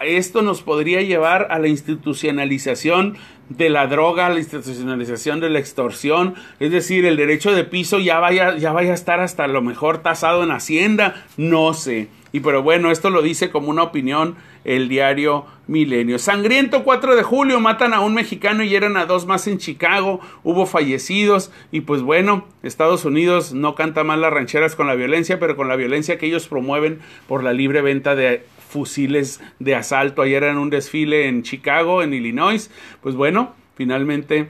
esto 0.00 0.42
nos 0.42 0.62
podría 0.62 1.02
llevar 1.02 1.48
a 1.50 1.58
la 1.58 1.68
institucionalización 1.68 3.16
de 3.48 3.70
la 3.70 3.86
droga, 3.86 4.26
a 4.26 4.30
la 4.30 4.38
institucionalización 4.38 5.40
de 5.40 5.50
la 5.50 5.58
extorsión, 5.58 6.34
es 6.60 6.70
decir, 6.70 7.06
el 7.06 7.16
derecho 7.16 7.52
de 7.52 7.64
piso 7.64 7.98
ya 7.98 8.18
vaya, 8.18 8.56
ya 8.56 8.72
vaya 8.72 8.92
a 8.92 8.94
estar 8.94 9.20
hasta 9.20 9.46
lo 9.46 9.62
mejor 9.62 9.98
tasado 9.98 10.42
en 10.42 10.50
Hacienda, 10.50 11.24
no 11.36 11.72
sé. 11.72 12.08
Y 12.30 12.40
pero 12.40 12.62
bueno, 12.62 12.90
esto 12.90 13.08
lo 13.08 13.22
dice 13.22 13.50
como 13.50 13.70
una 13.70 13.82
opinión 13.82 14.36
el 14.64 14.88
diario 14.90 15.46
Milenio. 15.66 16.18
Sangriento 16.18 16.84
4 16.84 17.16
de 17.16 17.22
julio, 17.22 17.58
matan 17.58 17.94
a 17.94 18.00
un 18.00 18.12
mexicano 18.12 18.62
y 18.62 18.74
eran 18.74 18.98
a 18.98 19.06
dos 19.06 19.24
más 19.24 19.46
en 19.46 19.56
Chicago, 19.56 20.20
hubo 20.44 20.66
fallecidos 20.66 21.50
y 21.72 21.80
pues 21.82 22.02
bueno, 22.02 22.44
Estados 22.62 23.06
Unidos 23.06 23.54
no 23.54 23.74
canta 23.74 24.04
mal 24.04 24.20
las 24.20 24.32
rancheras 24.32 24.76
con 24.76 24.86
la 24.86 24.94
violencia, 24.94 25.38
pero 25.38 25.56
con 25.56 25.68
la 25.68 25.76
violencia 25.76 26.18
que 26.18 26.26
ellos 26.26 26.48
promueven 26.48 27.00
por 27.26 27.42
la 27.42 27.54
libre 27.54 27.80
venta 27.80 28.14
de 28.14 28.44
fusiles 28.68 29.40
de 29.58 29.74
asalto. 29.74 30.22
Ayer 30.22 30.44
en 30.44 30.58
un 30.58 30.70
desfile 30.70 31.28
en 31.28 31.42
Chicago, 31.42 32.02
en 32.02 32.14
Illinois, 32.14 32.70
pues 33.02 33.14
bueno, 33.14 33.54
finalmente 33.74 34.48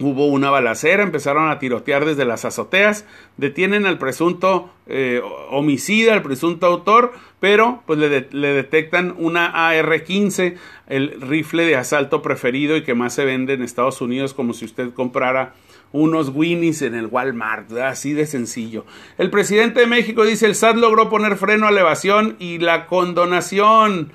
Hubo 0.00 0.26
una 0.26 0.50
balacera, 0.50 1.04
empezaron 1.04 1.48
a 1.48 1.60
tirotear 1.60 2.04
desde 2.04 2.24
las 2.24 2.44
azoteas, 2.44 3.06
detienen 3.36 3.86
al 3.86 3.96
presunto 3.96 4.68
eh, 4.88 5.22
homicida, 5.50 6.14
al 6.14 6.22
presunto 6.22 6.66
autor, 6.66 7.12
pero 7.38 7.84
pues 7.86 8.00
le, 8.00 8.26
le 8.32 8.48
detectan 8.48 9.14
una 9.16 9.68
AR-15, 9.68 10.56
el 10.88 11.20
rifle 11.20 11.64
de 11.64 11.76
asalto 11.76 12.22
preferido 12.22 12.76
y 12.76 12.82
que 12.82 12.94
más 12.94 13.14
se 13.14 13.24
vende 13.24 13.52
en 13.52 13.62
Estados 13.62 14.00
Unidos 14.00 14.34
como 14.34 14.52
si 14.52 14.64
usted 14.64 14.92
comprara 14.92 15.54
unos 15.94 16.30
Winnies 16.34 16.82
en 16.82 16.96
el 16.96 17.06
Walmart, 17.06 17.70
así 17.78 18.14
de 18.14 18.26
sencillo. 18.26 18.84
El 19.16 19.30
presidente 19.30 19.78
de 19.78 19.86
México 19.86 20.24
dice 20.24 20.44
el 20.46 20.56
SAT 20.56 20.74
logró 20.74 21.08
poner 21.08 21.36
freno 21.36 21.68
a 21.68 21.70
la 21.70 21.82
evasión 21.82 22.34
y 22.40 22.58
la 22.58 22.86
condonación. 22.86 24.10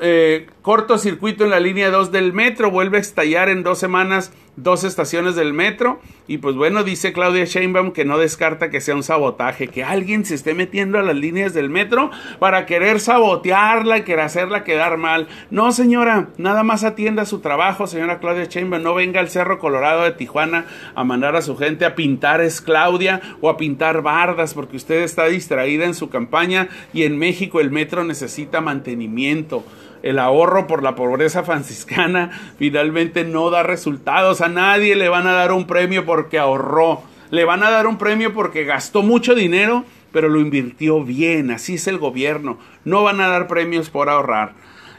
Eh, 0.00 0.46
cortocircuito 0.68 1.44
en 1.44 1.50
la 1.50 1.60
línea 1.60 1.88
2 1.88 2.12
del 2.12 2.34
metro, 2.34 2.70
vuelve 2.70 2.98
a 2.98 3.00
estallar 3.00 3.48
en 3.48 3.62
dos 3.62 3.78
semanas 3.78 4.32
dos 4.62 4.84
estaciones 4.84 5.34
del 5.34 5.54
metro. 5.54 6.00
Y 6.26 6.38
pues 6.38 6.56
bueno, 6.56 6.84
dice 6.84 7.14
Claudia 7.14 7.46
Sheinbaum 7.46 7.92
que 7.92 8.04
no 8.04 8.18
descarta 8.18 8.68
que 8.68 8.82
sea 8.82 8.94
un 8.94 9.02
sabotaje, 9.02 9.68
que 9.68 9.82
alguien 9.82 10.26
se 10.26 10.34
esté 10.34 10.52
metiendo 10.52 10.98
a 10.98 11.02
las 11.02 11.16
líneas 11.16 11.54
del 11.54 11.70
metro 11.70 12.10
para 12.38 12.66
querer 12.66 13.00
sabotearla 13.00 13.98
y 13.98 14.02
querer 14.02 14.26
hacerla 14.26 14.64
quedar 14.64 14.98
mal. 14.98 15.28
No, 15.50 15.72
señora, 15.72 16.28
nada 16.36 16.64
más 16.64 16.84
atienda 16.84 17.24
su 17.24 17.40
trabajo, 17.40 17.86
señora 17.86 18.18
Claudia 18.18 18.44
Sheinbaum, 18.44 18.82
no 18.82 18.94
venga 18.94 19.20
al 19.20 19.30
Cerro 19.30 19.58
Colorado 19.58 20.02
de 20.02 20.12
Tijuana 20.12 20.66
a 20.94 21.02
mandar 21.02 21.34
a 21.34 21.40
su 21.40 21.56
gente 21.56 21.86
a 21.86 21.94
pintar 21.94 22.42
es 22.42 22.60
Claudia 22.60 23.22
o 23.40 23.48
a 23.48 23.56
pintar 23.56 24.02
bardas 24.02 24.52
porque 24.52 24.76
usted 24.76 25.02
está 25.02 25.24
distraída 25.26 25.86
en 25.86 25.94
su 25.94 26.10
campaña 26.10 26.68
y 26.92 27.04
en 27.04 27.16
México 27.16 27.60
el 27.60 27.70
metro 27.70 28.04
necesita 28.04 28.60
mantenimiento 28.60 29.64
el 30.02 30.18
ahorro 30.18 30.66
por 30.66 30.82
la 30.82 30.94
pobreza 30.94 31.42
franciscana 31.44 32.30
finalmente 32.58 33.24
no 33.24 33.50
da 33.50 33.62
resultados. 33.62 34.40
A 34.40 34.48
nadie 34.48 34.96
le 34.96 35.08
van 35.08 35.26
a 35.26 35.32
dar 35.32 35.52
un 35.52 35.66
premio 35.66 36.04
porque 36.04 36.38
ahorró. 36.38 37.02
Le 37.30 37.44
van 37.44 37.62
a 37.62 37.70
dar 37.70 37.86
un 37.86 37.98
premio 37.98 38.32
porque 38.32 38.64
gastó 38.64 39.02
mucho 39.02 39.34
dinero, 39.34 39.84
pero 40.12 40.28
lo 40.28 40.40
invirtió 40.40 41.04
bien, 41.04 41.50
así 41.50 41.74
es 41.74 41.86
el 41.86 41.98
gobierno, 41.98 42.58
no 42.84 43.02
van 43.02 43.20
a 43.20 43.28
dar 43.28 43.46
premios 43.46 43.90
por 43.90 44.08
ahorrar. 44.08 44.54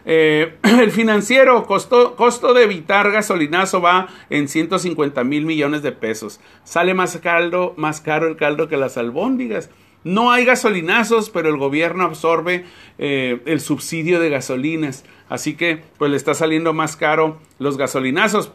Eh, 0.05 0.55
el 0.63 0.91
financiero, 0.91 1.65
costo, 1.65 2.15
costo 2.15 2.53
de 2.53 2.63
evitar 2.63 3.11
gasolinazo 3.11 3.81
va 3.81 4.07
en 4.29 4.47
150 4.47 5.23
mil 5.23 5.45
millones 5.45 5.81
de 5.81 5.91
pesos. 5.91 6.39
Sale 6.63 6.93
más, 6.93 7.17
caldo, 7.17 7.73
más 7.77 8.01
caro 8.01 8.27
el 8.27 8.35
caldo 8.35 8.67
que 8.67 8.77
las 8.77 8.97
albóndigas. 8.97 9.69
No 10.03 10.31
hay 10.31 10.45
gasolinazos, 10.45 11.29
pero 11.29 11.49
el 11.49 11.57
gobierno 11.57 12.05
absorbe 12.05 12.65
eh, 12.97 13.41
el 13.45 13.59
subsidio 13.59 14.19
de 14.19 14.29
gasolinas. 14.29 15.03
Así 15.27 15.55
que 15.55 15.81
pues 15.97 16.09
le 16.09 16.17
está 16.17 16.33
saliendo 16.33 16.73
más 16.73 16.95
caro 16.95 17.37
los 17.59 17.77
gasolinazos, 17.77 18.51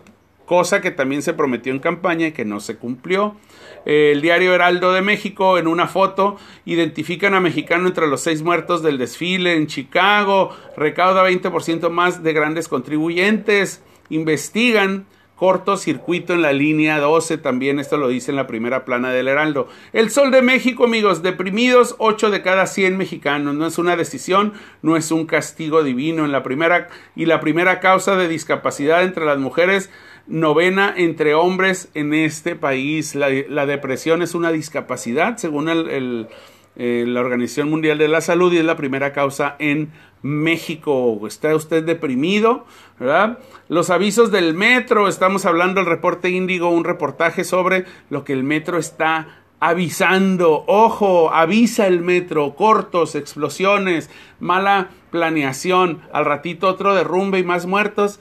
cosa 0.46 0.80
que 0.80 0.90
también 0.90 1.22
se 1.22 1.34
prometió 1.34 1.72
en 1.72 1.78
campaña 1.78 2.28
y 2.28 2.32
que 2.32 2.44
no 2.44 2.60
se 2.60 2.76
cumplió. 2.76 3.36
el 3.84 4.22
diario 4.22 4.54
Heraldo 4.54 4.92
de 4.92 5.02
México 5.02 5.58
en 5.58 5.66
una 5.66 5.86
foto 5.86 6.36
identifican 6.64 7.34
a 7.34 7.40
mexicano 7.40 7.86
entre 7.86 8.06
los 8.06 8.22
seis 8.22 8.42
muertos 8.42 8.82
del 8.82 8.98
desfile 8.98 9.54
en 9.54 9.66
Chicago, 9.66 10.56
recauda 10.76 11.28
20% 11.28 11.90
más 11.90 12.22
de 12.22 12.32
grandes 12.32 12.68
contribuyentes, 12.68 13.82
investigan 14.08 15.06
cortocircuito 15.36 16.32
en 16.32 16.42
la 16.42 16.52
línea 16.52 16.98
12, 16.98 17.38
también 17.38 17.78
esto 17.78 17.96
lo 17.96 18.08
dice 18.08 18.30
en 18.30 18.36
la 18.36 18.46
primera 18.46 18.84
plana 18.84 19.10
del 19.10 19.28
Heraldo. 19.28 19.68
El 19.92 20.10
Sol 20.10 20.30
de 20.30 20.42
México, 20.42 20.84
amigos, 20.84 21.22
deprimidos 21.22 21.96
8 21.98 22.30
de 22.30 22.42
cada 22.42 22.66
100 22.66 22.96
mexicanos, 22.96 23.54
no 23.54 23.66
es 23.66 23.78
una 23.78 23.96
decisión, 23.96 24.52
no 24.82 24.96
es 24.96 25.10
un 25.10 25.26
castigo 25.26 25.82
divino 25.82 26.24
en 26.24 26.32
la 26.32 26.42
primera 26.42 26.88
y 27.16 27.26
la 27.26 27.40
primera 27.40 27.80
causa 27.80 28.16
de 28.16 28.28
discapacidad 28.28 29.02
entre 29.02 29.24
las 29.24 29.38
mujeres 29.38 29.90
novena 30.26 30.94
entre 30.96 31.34
hombres 31.34 31.88
en 31.94 32.14
este 32.14 32.56
país. 32.56 33.14
La, 33.14 33.66
depresión 33.66 34.22
es 34.22 34.34
una 34.34 34.52
discapacidad, 34.52 35.36
según 35.36 35.68
el, 35.68 36.28
eh, 36.76 37.04
la 37.06 37.20
Organización 37.20 37.70
Mundial 37.70 37.98
de 37.98 38.08
la 38.08 38.20
Salud, 38.20 38.52
y 38.52 38.58
es 38.58 38.64
la 38.64 38.76
primera 38.76 39.12
causa 39.12 39.56
en 39.58 39.92
México. 40.22 41.20
¿Está 41.26 41.54
usted 41.54 41.84
deprimido? 41.84 42.64
¿Verdad? 42.98 43.38
Los 43.68 43.90
avisos 43.90 44.30
del 44.30 44.54
metro, 44.54 45.08
estamos 45.08 45.46
hablando 45.46 45.80
del 45.80 45.90
reporte 45.90 46.30
índigo, 46.30 46.70
un 46.70 46.84
reportaje 46.84 47.44
sobre 47.44 47.84
lo 48.10 48.24
que 48.24 48.32
el 48.32 48.42
metro 48.42 48.78
está 48.78 49.28
avisando. 49.60 50.64
Ojo, 50.66 51.32
avisa 51.32 51.86
el 51.86 52.00
metro, 52.00 52.54
cortos, 52.54 53.14
explosiones, 53.14 54.10
mala 54.40 54.90
planeación, 55.10 56.00
al 56.12 56.24
ratito 56.24 56.68
otro 56.68 56.94
derrumbe 56.94 57.38
y 57.38 57.44
más 57.44 57.66
muertos 57.66 58.20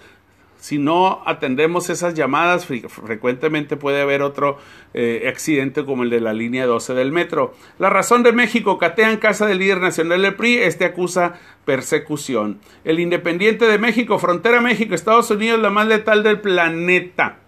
si 0.63 0.77
no 0.77 1.21
atendemos 1.25 1.89
esas 1.89 2.13
llamadas, 2.13 2.65
frecuentemente 2.65 3.75
puede 3.75 4.01
haber 4.01 4.21
otro 4.21 4.59
eh, 4.93 5.25
accidente 5.27 5.83
como 5.83 6.03
el 6.03 6.09
de 6.09 6.21
la 6.21 6.31
línea 6.31 6.65
12 6.65 6.93
del 6.93 7.11
metro. 7.11 7.53
La 7.79 7.89
razón 7.89 8.23
de 8.23 8.31
México 8.31 8.77
catea 8.77 9.11
en 9.11 9.17
casa 9.17 9.45
del 9.45 9.57
líder 9.57 9.81
nacional 9.81 10.21
del 10.21 10.35
PRI, 10.35 10.59
este 10.59 10.85
acusa 10.85 11.33
persecución. 11.65 12.61
El 12.85 13.01
Independiente 13.01 13.65
de 13.65 13.77
México, 13.77 14.19
frontera 14.19 14.61
México, 14.61 14.95
Estados 14.95 15.29
Unidos, 15.31 15.59
la 15.59 15.69
más 15.69 15.85
letal 15.85 16.23
del 16.23 16.39
planeta. 16.39 17.39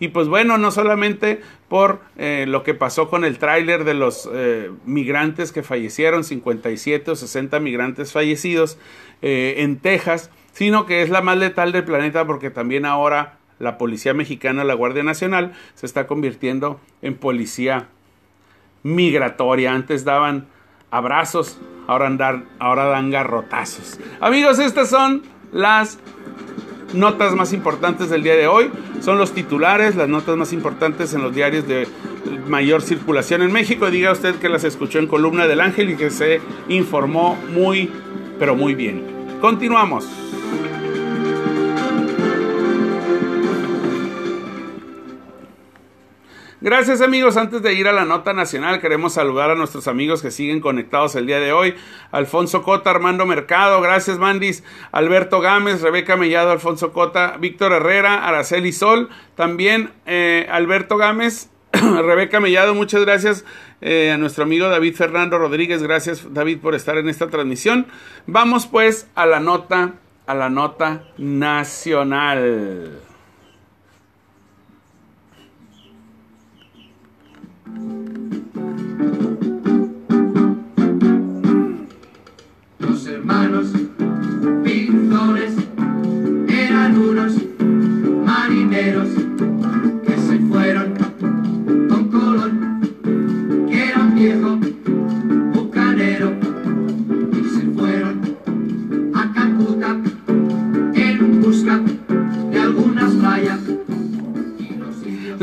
Y 0.00 0.08
pues 0.08 0.26
bueno, 0.26 0.58
no 0.58 0.72
solamente 0.72 1.42
por 1.68 2.00
eh, 2.16 2.44
lo 2.48 2.64
que 2.64 2.74
pasó 2.74 3.08
con 3.08 3.24
el 3.24 3.38
tráiler 3.38 3.84
de 3.84 3.94
los 3.94 4.28
eh, 4.34 4.72
migrantes 4.84 5.52
que 5.52 5.62
fallecieron, 5.62 6.24
57 6.24 7.08
o 7.08 7.14
60 7.14 7.60
migrantes 7.60 8.10
fallecidos 8.10 8.78
en 9.22 9.78
Texas, 9.78 10.30
sino 10.54 10.86
que 10.86 11.02
es 11.02 11.10
la 11.10 11.20
más 11.20 11.36
letal 11.36 11.72
del 11.72 11.84
planeta 11.84 12.26
porque 12.26 12.48
también 12.48 12.86
ahora 12.86 13.38
la 13.58 13.76
Policía 13.76 14.14
Mexicana, 14.14 14.64
la 14.64 14.74
Guardia 14.74 15.02
Nacional, 15.02 15.52
se 15.74 15.84
está 15.84 16.06
convirtiendo 16.06 16.80
en 17.02 17.16
policía 17.16 17.88
migratoria. 18.82 19.74
Antes 19.74 20.04
daban 20.04 20.46
abrazos, 20.90 21.58
ahora, 21.86 22.42
ahora 22.58 22.84
dan 22.86 23.10
garrotazos. 23.10 23.98
Amigos, 24.20 24.58
estas 24.58 24.88
son 24.88 25.22
las 25.52 25.98
notas 26.92 27.34
más 27.34 27.52
importantes 27.52 28.08
del 28.08 28.22
día 28.22 28.36
de 28.36 28.46
hoy. 28.46 28.70
Son 29.00 29.18
los 29.18 29.32
titulares, 29.32 29.96
las 29.96 30.08
notas 30.08 30.36
más 30.36 30.52
importantes 30.52 31.14
en 31.14 31.22
los 31.22 31.34
diarios 31.34 31.66
de 31.66 31.88
mayor 32.46 32.82
circulación 32.82 33.42
en 33.42 33.52
México. 33.52 33.90
Diga 33.90 34.12
usted 34.12 34.36
que 34.36 34.48
las 34.48 34.62
escuchó 34.64 35.00
en 35.00 35.08
Columna 35.08 35.46
del 35.48 35.60
Ángel 35.60 35.90
y 35.90 35.96
que 35.96 36.10
se 36.10 36.40
informó 36.68 37.36
muy, 37.52 37.90
pero 38.38 38.54
muy 38.54 38.74
bien. 38.74 39.13
Continuamos. 39.44 40.08
Gracias 46.62 47.02
amigos, 47.02 47.36
antes 47.36 47.60
de 47.60 47.74
ir 47.74 47.86
a 47.86 47.92
la 47.92 48.06
nota 48.06 48.32
nacional 48.32 48.80
queremos 48.80 49.12
saludar 49.12 49.50
a 49.50 49.54
nuestros 49.54 49.86
amigos 49.86 50.22
que 50.22 50.30
siguen 50.30 50.60
conectados 50.60 51.14
el 51.14 51.26
día 51.26 51.40
de 51.40 51.52
hoy. 51.52 51.74
Alfonso 52.10 52.62
Cota, 52.62 52.88
Armando 52.88 53.26
Mercado, 53.26 53.82
gracias 53.82 54.16
Mandis, 54.16 54.64
Alberto 54.92 55.42
Gámez, 55.42 55.82
Rebeca 55.82 56.16
Mellado, 56.16 56.50
Alfonso 56.50 56.94
Cota, 56.94 57.36
Víctor 57.38 57.72
Herrera, 57.72 58.26
Araceli 58.26 58.72
Sol, 58.72 59.10
también 59.34 59.92
eh, 60.06 60.48
Alberto 60.50 60.96
Gámez, 60.96 61.50
Rebeca 62.04 62.40
Mellado, 62.40 62.74
muchas 62.74 63.02
gracias 63.02 63.44
eh, 63.80 64.10
a 64.12 64.18
nuestro 64.18 64.44
amigo 64.44 64.68
David 64.68 64.94
Fernando 64.94 65.38
Rodríguez, 65.38 65.82
gracias 65.82 66.26
David 66.32 66.58
por 66.58 66.74
estar 66.74 66.96
en 66.98 67.08
esta 67.08 67.28
transmisión. 67.28 67.86
Vamos 68.26 68.66
pues 68.66 69.08
a 69.14 69.26
la 69.26 69.40
nota, 69.40 69.94
a 70.26 70.34
la 70.34 70.48
nota 70.48 71.04
nacional. 71.18 73.00
Los 82.78 83.06
hermanos 83.06 83.72
pintores 84.62 85.54
eran 86.48 86.98
unos 86.98 87.34
marineros 88.24 89.08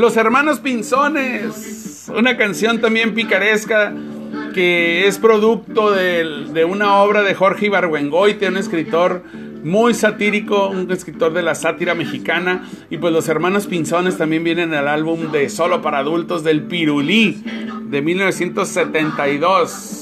Los 0.01 0.17
hermanos 0.17 0.59
Pinzones 0.59 2.09
una 2.17 2.35
canción 2.35 2.81
también 2.81 3.13
picaresca 3.13 3.93
que 4.51 5.05
es 5.05 5.19
producto 5.19 5.91
de, 5.91 6.65
una 6.65 6.95
obra 7.03 7.21
de 7.21 7.35
Jorge 7.35 7.67
Ibargüengoite, 7.67 8.47
un 8.47 8.57
escritor 8.57 9.21
muy 9.63 9.93
satírico, 9.93 10.69
un 10.69 10.91
escritor 10.91 11.33
de 11.33 11.43
la 11.43 11.53
sátira 11.53 11.93
mexicana. 11.93 12.67
Y 12.89 12.97
pues 12.97 13.13
los 13.13 13.29
hermanos 13.29 13.67
Pinzones 13.67 14.17
también 14.17 14.43
vienen 14.43 14.73
al 14.73 14.87
álbum 14.87 15.31
de 15.31 15.47
Solo 15.49 15.83
para 15.83 15.99
Adultos 15.99 16.43
del 16.43 16.63
Pirulí 16.63 17.43
de 17.83 18.01
1972. 18.01 20.00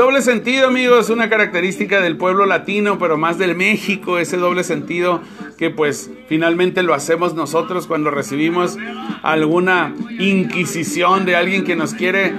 Doble 0.00 0.22
sentido, 0.22 0.68
amigos, 0.68 1.04
es 1.04 1.10
una 1.10 1.28
característica 1.28 2.00
del 2.00 2.16
pueblo 2.16 2.46
latino, 2.46 2.98
pero 2.98 3.18
más 3.18 3.36
del 3.36 3.54
México, 3.54 4.18
ese 4.18 4.38
doble 4.38 4.64
sentido 4.64 5.20
que 5.58 5.68
pues 5.68 6.10
finalmente 6.26 6.82
lo 6.82 6.94
hacemos 6.94 7.34
nosotros 7.34 7.86
cuando 7.86 8.10
recibimos 8.10 8.78
alguna 9.22 9.94
inquisición 10.18 11.26
de 11.26 11.36
alguien 11.36 11.64
que 11.64 11.76
nos 11.76 11.92
quiere 11.92 12.32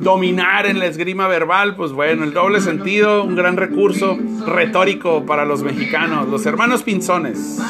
dominar 0.00 0.64
en 0.64 0.78
la 0.78 0.86
esgrima 0.86 1.28
verbal, 1.28 1.76
pues 1.76 1.92
bueno, 1.92 2.24
el 2.24 2.32
doble 2.32 2.62
sentido, 2.62 3.24
un 3.24 3.36
gran 3.36 3.58
recurso 3.58 4.18
retórico 4.46 5.26
para 5.26 5.44
los 5.44 5.62
mexicanos, 5.62 6.28
los 6.30 6.46
hermanos 6.46 6.82
pinzones. 6.82 7.60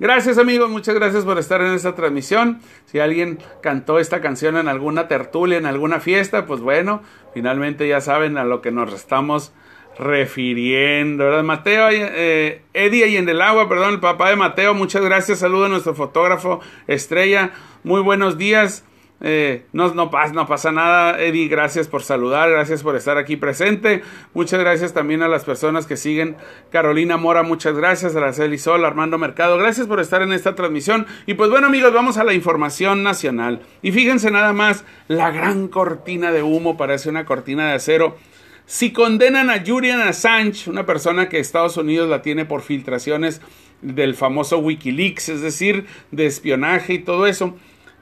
Gracias 0.00 0.38
amigos, 0.38 0.70
muchas 0.70 0.94
gracias 0.94 1.26
por 1.26 1.38
estar 1.38 1.60
en 1.60 1.74
esta 1.74 1.94
transmisión. 1.94 2.60
Si 2.86 2.98
alguien 2.98 3.38
cantó 3.62 3.98
esta 3.98 4.22
canción 4.22 4.56
en 4.56 4.66
alguna 4.66 5.08
tertulia, 5.08 5.58
en 5.58 5.66
alguna 5.66 6.00
fiesta, 6.00 6.46
pues 6.46 6.62
bueno, 6.62 7.02
finalmente 7.34 7.86
ya 7.86 8.00
saben 8.00 8.38
a 8.38 8.44
lo 8.44 8.62
que 8.62 8.70
nos 8.70 8.94
estamos 8.94 9.52
refiriendo. 9.98 11.42
Mateo, 11.42 11.88
eh, 11.90 12.62
Eddie 12.72 13.08
y 13.08 13.16
en 13.18 13.28
el 13.28 13.42
agua, 13.42 13.68
perdón, 13.68 13.92
el 13.92 14.00
papá 14.00 14.30
de 14.30 14.36
Mateo, 14.36 14.72
muchas 14.72 15.02
gracias, 15.02 15.40
saludo 15.40 15.66
a 15.66 15.68
nuestro 15.68 15.94
fotógrafo 15.94 16.60
Estrella, 16.86 17.50
muy 17.84 18.00
buenos 18.00 18.38
días. 18.38 18.86
Eh, 19.22 19.66
no, 19.72 19.92
no, 19.92 20.10
no 20.32 20.46
pasa 20.46 20.72
nada, 20.72 21.20
Eddie. 21.20 21.48
Gracias 21.48 21.88
por 21.88 22.02
saludar, 22.02 22.50
gracias 22.50 22.82
por 22.82 22.96
estar 22.96 23.18
aquí 23.18 23.36
presente. 23.36 24.02
Muchas 24.32 24.60
gracias 24.60 24.94
también 24.94 25.22
a 25.22 25.28
las 25.28 25.44
personas 25.44 25.86
que 25.86 25.96
siguen. 25.96 26.36
Carolina 26.70 27.16
Mora, 27.16 27.42
muchas 27.42 27.76
gracias. 27.76 28.16
Araceli 28.16 28.58
Sol, 28.58 28.84
Armando 28.84 29.18
Mercado, 29.18 29.58
gracias 29.58 29.86
por 29.86 30.00
estar 30.00 30.22
en 30.22 30.32
esta 30.32 30.54
transmisión. 30.54 31.06
Y 31.26 31.34
pues 31.34 31.50
bueno, 31.50 31.66
amigos, 31.66 31.92
vamos 31.92 32.16
a 32.16 32.24
la 32.24 32.32
información 32.32 33.02
nacional. 33.02 33.60
Y 33.82 33.92
fíjense 33.92 34.30
nada 34.30 34.52
más, 34.52 34.84
la 35.08 35.30
gran 35.30 35.68
cortina 35.68 36.32
de 36.32 36.42
humo 36.42 36.76
parece 36.76 37.10
una 37.10 37.26
cortina 37.26 37.68
de 37.68 37.74
acero. 37.74 38.16
Si 38.64 38.92
condenan 38.92 39.50
a 39.50 39.64
Julian 39.66 40.00
Assange, 40.00 40.70
una 40.70 40.86
persona 40.86 41.28
que 41.28 41.40
Estados 41.40 41.76
Unidos 41.76 42.08
la 42.08 42.22
tiene 42.22 42.44
por 42.44 42.62
filtraciones 42.62 43.40
del 43.82 44.14
famoso 44.14 44.58
Wikileaks, 44.58 45.28
es 45.28 45.40
decir, 45.40 45.86
de 46.12 46.26
espionaje 46.26 46.94
y 46.94 46.98
todo 47.00 47.26
eso 47.26 47.56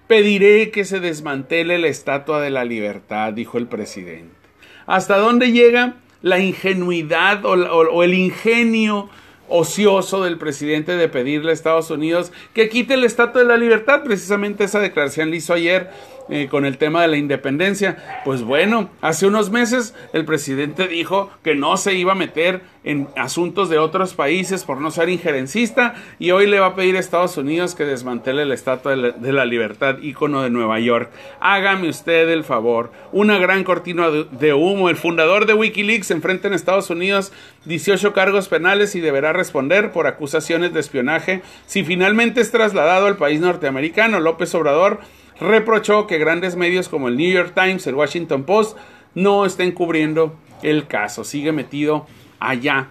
Pediré 0.08 0.70
que 0.70 0.86
se 0.86 1.00
desmantele 1.00 1.78
la 1.78 1.88
Estatua 1.88 2.40
de 2.40 2.48
la 2.48 2.64
Libertad, 2.64 3.34
dijo 3.34 3.58
el 3.58 3.66
presidente. 3.66 4.34
¿Hasta 4.86 5.18
dónde 5.18 5.52
llega 5.52 5.96
la 6.22 6.38
ingenuidad 6.38 7.44
o, 7.44 8.02
el 8.02 8.14
ingenio 8.14 9.10
ocioso 9.50 10.24
del 10.24 10.38
presidente 10.38 10.96
de 10.96 11.08
pedirle 11.08 11.50
a 11.50 11.54
Estados 11.54 11.90
Unidos 11.90 12.32
que 12.54 12.70
quite 12.70 12.96
la 12.96 13.04
Estatua 13.04 13.42
de 13.42 13.48
la 13.48 13.58
Libertad? 13.58 14.02
Precisamente 14.02 14.64
esa 14.64 14.80
declaración 14.80 15.28
la 15.28 15.36
hizo 15.36 15.52
ayer 15.52 15.90
eh, 16.30 16.48
con 16.50 16.64
el 16.64 16.78
tema 16.78 17.02
de 17.02 17.08
la 17.08 17.16
independencia. 17.16 18.22
Pues 18.24 18.42
bueno, 18.42 18.90
hace 19.00 19.26
unos 19.26 19.50
meses 19.50 19.94
el 20.12 20.24
presidente 20.24 20.86
dijo 20.86 21.30
que 21.42 21.54
no 21.54 21.76
se 21.76 21.94
iba 21.94 22.12
a 22.12 22.16
meter 22.16 22.62
en 22.84 23.08
asuntos 23.16 23.68
de 23.68 23.78
otros 23.78 24.14
países 24.14 24.64
por 24.64 24.80
no 24.80 24.90
ser 24.90 25.08
injerencista 25.10 25.94
y 26.18 26.30
hoy 26.30 26.46
le 26.46 26.60
va 26.60 26.66
a 26.66 26.74
pedir 26.74 26.96
a 26.96 27.00
Estados 27.00 27.36
Unidos 27.36 27.74
que 27.74 27.84
desmantele 27.84 28.46
la 28.46 28.54
Estatua 28.54 28.96
de 28.96 29.32
la, 29.32 29.44
Libertad, 29.44 29.98
ícono 30.00 30.42
de 30.42 30.50
Nueva 30.50 30.80
York. 30.80 31.10
Hágame 31.40 31.88
usted 31.88 32.28
el 32.30 32.44
favor. 32.44 32.90
Una 33.12 33.38
gran 33.38 33.64
cortina 33.64 34.08
de, 34.10 34.54
humo. 34.54 34.88
El 34.88 34.96
fundador 34.96 35.46
de 35.46 35.54
Wikileaks 35.54 36.10
enfrenta 36.10 36.48
en 36.48 36.54
Estados 36.54 36.90
Unidos 36.90 37.32
18 37.64 38.12
cargos 38.12 38.48
penales 38.48 38.94
y 38.94 39.00
deberá 39.00 39.32
responder 39.32 39.92
por 39.92 40.06
acusaciones 40.06 40.72
de 40.72 40.80
espionaje 40.80 41.42
si 41.66 41.84
finalmente 41.84 42.40
es 42.40 42.50
trasladado 42.50 43.06
al 43.06 43.16
país 43.16 43.40
norteamericano. 43.40 44.20
López 44.20 44.54
Obrador 44.54 45.00
reprochó 45.40 46.06
que 46.06 46.18
grandes 46.18 46.56
medios 46.56 46.88
como 46.88 47.08
el 47.08 47.16
New 47.16 47.32
York 47.32 47.52
Times, 47.54 47.86
el 47.86 47.94
Washington 47.94 48.44
Post, 48.44 48.76
no 49.14 49.44
estén 49.44 49.72
cubriendo 49.72 50.36
el 50.62 50.86
caso. 50.86 51.24
Sigue 51.24 51.52
metido 51.52 52.06
allá 52.40 52.90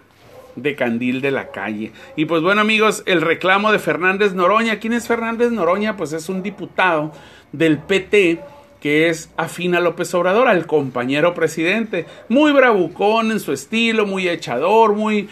de 0.55 0.75
Candil 0.75 1.21
de 1.21 1.31
la 1.31 1.51
calle. 1.51 1.91
Y 2.15 2.25
pues 2.25 2.41
bueno 2.41 2.61
amigos, 2.61 3.03
el 3.05 3.21
reclamo 3.21 3.71
de 3.71 3.79
Fernández 3.79 4.33
Noroña. 4.33 4.79
¿Quién 4.79 4.93
es 4.93 5.07
Fernández 5.07 5.51
Noroña? 5.51 5.95
Pues 5.95 6.13
es 6.13 6.29
un 6.29 6.43
diputado 6.43 7.13
del 7.51 7.77
PT 7.77 8.41
que 8.81 9.09
es 9.09 9.31
afín 9.37 9.75
a 9.75 9.79
López 9.79 10.13
Obrador, 10.13 10.47
al 10.47 10.67
compañero 10.67 11.33
presidente. 11.33 12.05
Muy 12.29 12.51
bravucón 12.51 13.31
en 13.31 13.39
su 13.39 13.51
estilo, 13.51 14.05
muy 14.05 14.27
echador, 14.29 14.93
muy 14.93 15.29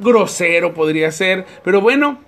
grosero 0.00 0.74
podría 0.74 1.10
ser. 1.10 1.44
Pero 1.64 1.80
bueno, 1.80 2.20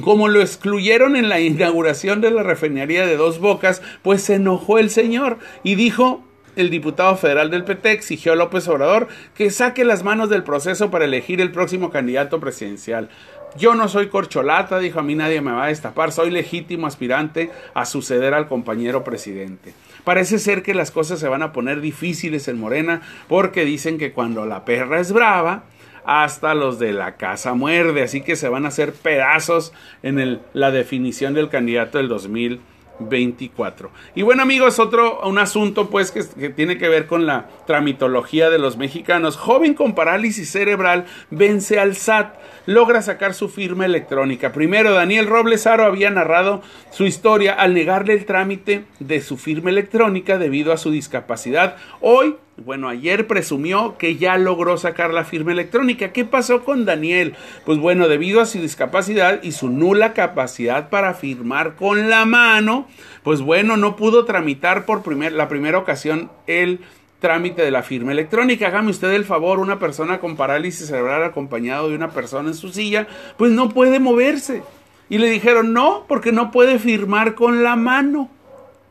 como 0.00 0.28
lo 0.28 0.40
excluyeron 0.40 1.16
en 1.16 1.28
la 1.28 1.40
inauguración 1.40 2.20
de 2.20 2.30
la 2.30 2.42
refinería 2.42 3.06
de 3.06 3.16
Dos 3.16 3.38
Bocas, 3.38 3.82
pues 4.02 4.22
se 4.22 4.36
enojó 4.36 4.78
el 4.78 4.90
señor 4.90 5.38
y 5.62 5.74
dijo 5.74 6.24
el 6.56 6.70
diputado 6.70 7.16
federal 7.16 7.50
del 7.50 7.64
PT 7.64 7.92
exigió 7.92 8.32
a 8.32 8.36
López 8.36 8.68
Obrador 8.68 9.08
que 9.34 9.50
saque 9.50 9.84
las 9.84 10.02
manos 10.02 10.28
del 10.28 10.42
proceso 10.42 10.90
para 10.90 11.06
elegir 11.06 11.40
el 11.40 11.50
próximo 11.50 11.90
candidato 11.90 12.40
presidencial. 12.40 13.08
Yo 13.56 13.74
no 13.74 13.88
soy 13.88 14.08
corcholata, 14.08 14.78
dijo 14.78 14.98
a 14.98 15.02
mí 15.02 15.14
nadie 15.14 15.42
me 15.42 15.52
va 15.52 15.64
a 15.64 15.68
destapar, 15.68 16.10
soy 16.12 16.30
legítimo 16.30 16.86
aspirante 16.86 17.50
a 17.74 17.84
suceder 17.84 18.32
al 18.32 18.48
compañero 18.48 19.04
presidente. 19.04 19.74
Parece 20.04 20.38
ser 20.38 20.62
que 20.62 20.74
las 20.74 20.90
cosas 20.90 21.20
se 21.20 21.28
van 21.28 21.42
a 21.42 21.52
poner 21.52 21.80
difíciles 21.80 22.48
en 22.48 22.58
Morena 22.58 23.02
porque 23.28 23.64
dicen 23.64 23.98
que 23.98 24.12
cuando 24.12 24.46
la 24.46 24.64
perra 24.64 25.00
es 25.00 25.12
brava, 25.12 25.64
hasta 26.04 26.54
los 26.54 26.78
de 26.78 26.92
la 26.92 27.16
casa 27.16 27.54
muerde, 27.54 28.02
así 28.02 28.22
que 28.22 28.36
se 28.36 28.48
van 28.48 28.64
a 28.64 28.68
hacer 28.68 28.92
pedazos 28.92 29.72
en 30.02 30.18
el, 30.18 30.40
la 30.52 30.70
definición 30.70 31.34
del 31.34 31.48
candidato 31.48 31.98
del 31.98 32.08
2024. 32.08 33.90
Y 34.14 34.22
bueno 34.22 34.42
amigos, 34.42 34.78
otro 34.78 35.20
un 35.20 35.38
asunto 35.38 35.90
pues 35.90 36.10
que, 36.10 36.50
tiene 36.50 36.78
que 36.78 36.88
ver 36.88 37.06
con 37.06 37.26
la 37.26 37.48
tramitología 37.66 38.50
de 38.50 38.58
los 38.58 38.76
mexicanos. 38.76 39.36
Joven 39.36 39.74
con 39.74 39.94
parálisis 39.94 40.50
cerebral 40.50 41.06
vence 41.30 41.78
al 41.78 41.96
SAT 41.96 42.36
logra 42.66 43.02
sacar 43.02 43.34
su 43.34 43.48
firma 43.48 43.84
electrónica. 43.86 44.52
Primero, 44.52 44.92
Daniel 44.92 45.26
Robles 45.26 45.66
Aro 45.66 45.84
había 45.84 46.10
narrado 46.10 46.62
su 46.90 47.04
historia 47.04 47.54
al 47.54 47.74
negarle 47.74 48.14
el 48.14 48.24
trámite 48.24 48.84
de 49.00 49.20
su 49.20 49.36
firma 49.36 49.70
electrónica 49.70 50.38
debido 50.38 50.72
a 50.72 50.76
su 50.76 50.90
discapacidad. 50.90 51.76
Hoy 52.00 52.36
bueno, 52.58 52.88
ayer 52.88 53.26
presumió 53.26 53.96
que 53.96 54.16
ya 54.16 54.36
logró 54.36 54.76
sacar 54.76 55.12
la 55.12 55.24
firma 55.24 55.52
electrónica. 55.52 56.12
¿Qué 56.12 56.24
pasó 56.24 56.64
con 56.64 56.84
Daniel? 56.84 57.34
Pues 57.64 57.78
bueno, 57.78 58.08
debido 58.08 58.40
a 58.40 58.46
su 58.46 58.60
discapacidad 58.60 59.42
y 59.42 59.52
su 59.52 59.70
nula 59.70 60.12
capacidad 60.12 60.90
para 60.90 61.14
firmar 61.14 61.76
con 61.76 62.10
la 62.10 62.26
mano, 62.26 62.86
pues 63.22 63.40
bueno, 63.40 63.76
no 63.76 63.96
pudo 63.96 64.26
tramitar 64.26 64.84
por 64.84 65.02
primer, 65.02 65.32
la 65.32 65.48
primera 65.48 65.78
ocasión 65.78 66.30
el 66.46 66.80
trámite 67.20 67.62
de 67.62 67.70
la 67.70 67.82
firma 67.82 68.12
electrónica. 68.12 68.66
Hágame 68.66 68.90
usted 68.90 69.12
el 69.12 69.24
favor, 69.24 69.58
una 69.58 69.78
persona 69.78 70.20
con 70.20 70.36
parálisis 70.36 70.88
cerebral 70.88 71.24
acompañado 71.24 71.88
de 71.88 71.94
una 71.94 72.10
persona 72.10 72.50
en 72.50 72.54
su 72.54 72.70
silla, 72.70 73.06
pues 73.38 73.50
no 73.50 73.70
puede 73.70 73.98
moverse. 73.98 74.62
Y 75.08 75.18
le 75.18 75.30
dijeron, 75.30 75.72
no, 75.72 76.04
porque 76.06 76.32
no 76.32 76.50
puede 76.50 76.78
firmar 76.78 77.34
con 77.34 77.62
la 77.62 77.76
mano, 77.76 78.28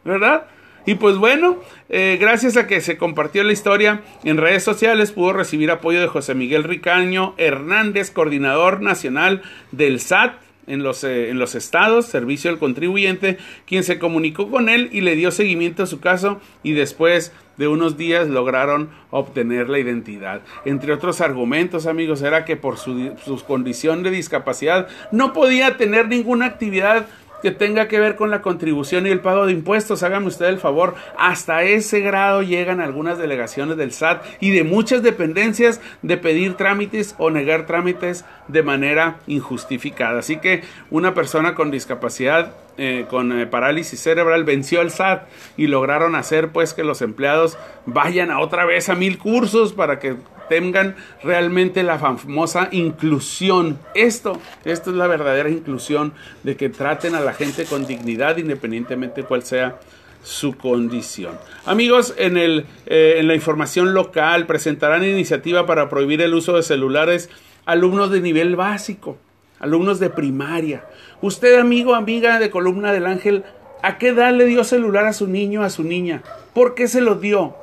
¿verdad? 0.04 0.48
Y 0.86 0.96
pues 0.96 1.18
bueno, 1.18 1.58
eh, 1.90 2.18
gracias 2.20 2.58
a 2.58 2.68
que 2.68 2.82
se 2.82 2.98
compartió 2.98 3.44
la 3.44 3.54
historia 3.54 4.02
en 4.24 4.38
redes 4.38 4.64
sociales, 4.64 5.12
pudo 5.12 5.34
recibir 5.34 5.70
apoyo 5.70 6.02
de 6.02 6.08
José 6.08 6.34
Miguel 6.34 6.64
Ricaño 6.64 7.36
Hernández, 7.38 8.10
coordinador 8.12 8.82
nacional 8.82 9.44
del 9.72 10.00
SAT 10.00 10.34
en 10.68 10.84
los, 10.84 11.04
eh, 11.04 11.30
en 11.30 11.40
los 11.40 11.56
estados, 11.56 12.06
servicio 12.06 12.50
al 12.50 12.60
contribuyente, 12.60 13.38
quien 13.66 13.84
se 13.84 14.00
comunicó 14.00 14.50
con 14.50 14.70
él 14.70 14.90
y 14.92 15.02
le 15.02 15.16
dio 15.16 15.32
seguimiento 15.32 15.84
a 15.84 15.88
su 15.88 16.00
caso 16.00 16.40
y 16.64 16.74
después 16.74 17.32
de 17.58 17.68
unos 17.68 17.98
días 17.98 18.28
lograron 18.28 18.90
obtener 19.12 19.70
la 19.70 19.80
identidad. 19.80 20.42
Entre 20.66 20.94
otros 20.94 21.22
argumentos, 21.22 21.86
amigos, 21.86 22.22
era 22.22 22.46
que 22.46 22.56
por 22.56 22.78
su, 22.78 23.12
su 23.24 23.44
condición 23.44 24.02
de 24.02 24.12
discapacidad 24.12 24.88
no 25.12 25.34
podía 25.34 25.78
tener 25.78 26.08
ninguna 26.08 26.46
actividad 26.46 27.06
que 27.42 27.52
tenga 27.52 27.88
que 27.88 28.00
ver 28.00 28.16
con 28.16 28.32
la 28.32 28.42
contribución 28.42 29.08
y 29.08 29.10
el 29.10 29.20
pago 29.20 29.46
de 29.46 29.54
impuestos. 29.54 30.04
Hágame 30.04 30.28
usted 30.28 30.46
el 30.48 30.60
favor. 30.60 30.96
Hasta 31.18 31.64
ese 31.64 32.00
grado 32.02 32.42
llegan 32.42 32.82
algunas 32.82 33.18
delegaciones 33.18 33.78
del 33.78 33.92
SAT 33.92 34.24
y 34.40 34.52
de 34.52 34.64
muchas 34.64 35.04
dependencias 35.04 35.82
de 36.02 36.18
pedir 36.18 36.56
trámites 36.56 37.16
o 37.18 37.30
negar 37.30 37.66
trámites 37.66 38.26
de 38.48 38.64
manera 38.64 39.20
injustificada. 39.28 40.20
Así 40.20 40.38
que 40.38 40.64
una 40.90 41.14
persona 41.14 41.56
con 41.56 41.72
discapacidad 41.72 42.54
eh, 42.78 43.06
con 43.10 43.38
eh, 43.38 43.46
parálisis 43.48 44.00
cerebral 44.00 44.46
venció 44.46 44.80
al 44.80 44.92
SAT 44.92 45.28
y 45.58 45.68
lograron 45.68 46.16
hacer 46.16 46.50
pues 46.50 46.74
que 46.74 46.86
los 46.86 47.02
empleados 47.02 47.58
vayan 47.86 48.32
a 48.32 48.40
otra 48.40 48.66
vez 48.66 48.88
a 48.88 48.96
mil 48.96 49.18
cursos 49.18 49.74
para 49.74 50.00
que 50.00 50.16
tengan 50.50 50.96
realmente 51.24 51.84
la 51.84 52.00
famosa 52.00 52.70
inclusión. 52.72 53.80
Esto, 53.96 54.40
esto 54.66 54.90
es 54.92 54.96
la 54.96 55.08
verdadera 55.08 55.50
inclusión 55.50 56.14
de 56.44 56.56
que 56.56 56.70
traten 56.70 57.16
a 57.16 57.22
la 57.22 57.34
gente 57.34 57.66
con 57.66 57.86
dignidad 57.86 58.38
independientemente 58.38 59.24
cuál 59.24 59.44
sea 59.44 59.80
su 60.24 60.56
condición. 60.56 61.38
Amigos, 61.66 62.14
en, 62.18 62.38
el, 62.38 62.66
eh, 62.86 63.16
en 63.18 63.28
la 63.28 63.36
información 63.36 63.94
local 63.94 64.46
presentarán 64.46 65.04
iniciativa 65.04 65.66
para 65.66 65.90
prohibir 65.90 66.22
el 66.22 66.34
uso 66.34 66.56
de 66.56 66.64
celulares 66.64 67.30
alumnos 67.66 68.12
de 68.12 68.22
nivel 68.22 68.56
básico, 68.56 69.18
alumnos 69.60 70.00
de 70.00 70.10
primaria. 70.10 70.86
Usted, 71.22 71.60
amigo, 71.60 71.96
amiga 71.96 72.40
de 72.40 72.50
Columna 72.50 72.92
del 72.92 73.06
Ángel, 73.06 73.44
¿a 73.82 73.98
qué 73.98 74.10
edad 74.10 74.34
le 74.34 74.46
dio 74.46 74.64
celular 74.64 75.06
a 75.06 75.14
su 75.14 75.28
niño, 75.28 75.64
a 75.64 75.70
su 75.70 75.84
niña? 75.84 76.24
¿Por 76.54 76.76
qué 76.76 76.88
se 76.88 77.02
lo 77.02 77.16
dio? 77.16 77.56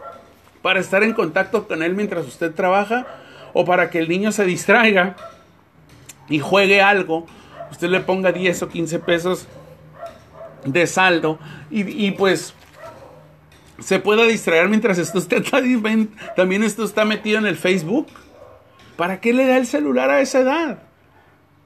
Para 0.68 0.80
estar 0.80 1.02
en 1.02 1.14
contacto 1.14 1.66
con 1.66 1.82
él 1.82 1.94
mientras 1.94 2.26
usted 2.26 2.52
trabaja 2.52 3.06
o 3.54 3.64
para 3.64 3.88
que 3.88 4.00
el 4.00 4.06
niño 4.06 4.32
se 4.32 4.44
distraiga 4.44 5.16
y 6.28 6.40
juegue 6.40 6.82
algo, 6.82 7.26
usted 7.70 7.88
le 7.88 8.00
ponga 8.00 8.32
10 8.32 8.64
o 8.64 8.68
15 8.68 8.98
pesos 8.98 9.46
de 10.66 10.86
saldo 10.86 11.38
y, 11.70 12.10
pues 12.10 12.52
se 13.78 13.98
pueda 13.98 14.24
distraer 14.24 14.68
mientras 14.68 14.98
usted 14.98 15.42
también 16.36 16.62
esto 16.62 16.84
está 16.84 17.06
metido 17.06 17.38
en 17.38 17.46
el 17.46 17.56
Facebook. 17.56 18.08
¿Para 18.98 19.22
qué 19.22 19.32
le 19.32 19.46
da 19.46 19.56
el 19.56 19.66
celular 19.66 20.10
a 20.10 20.20
esa 20.20 20.40
edad? 20.40 20.82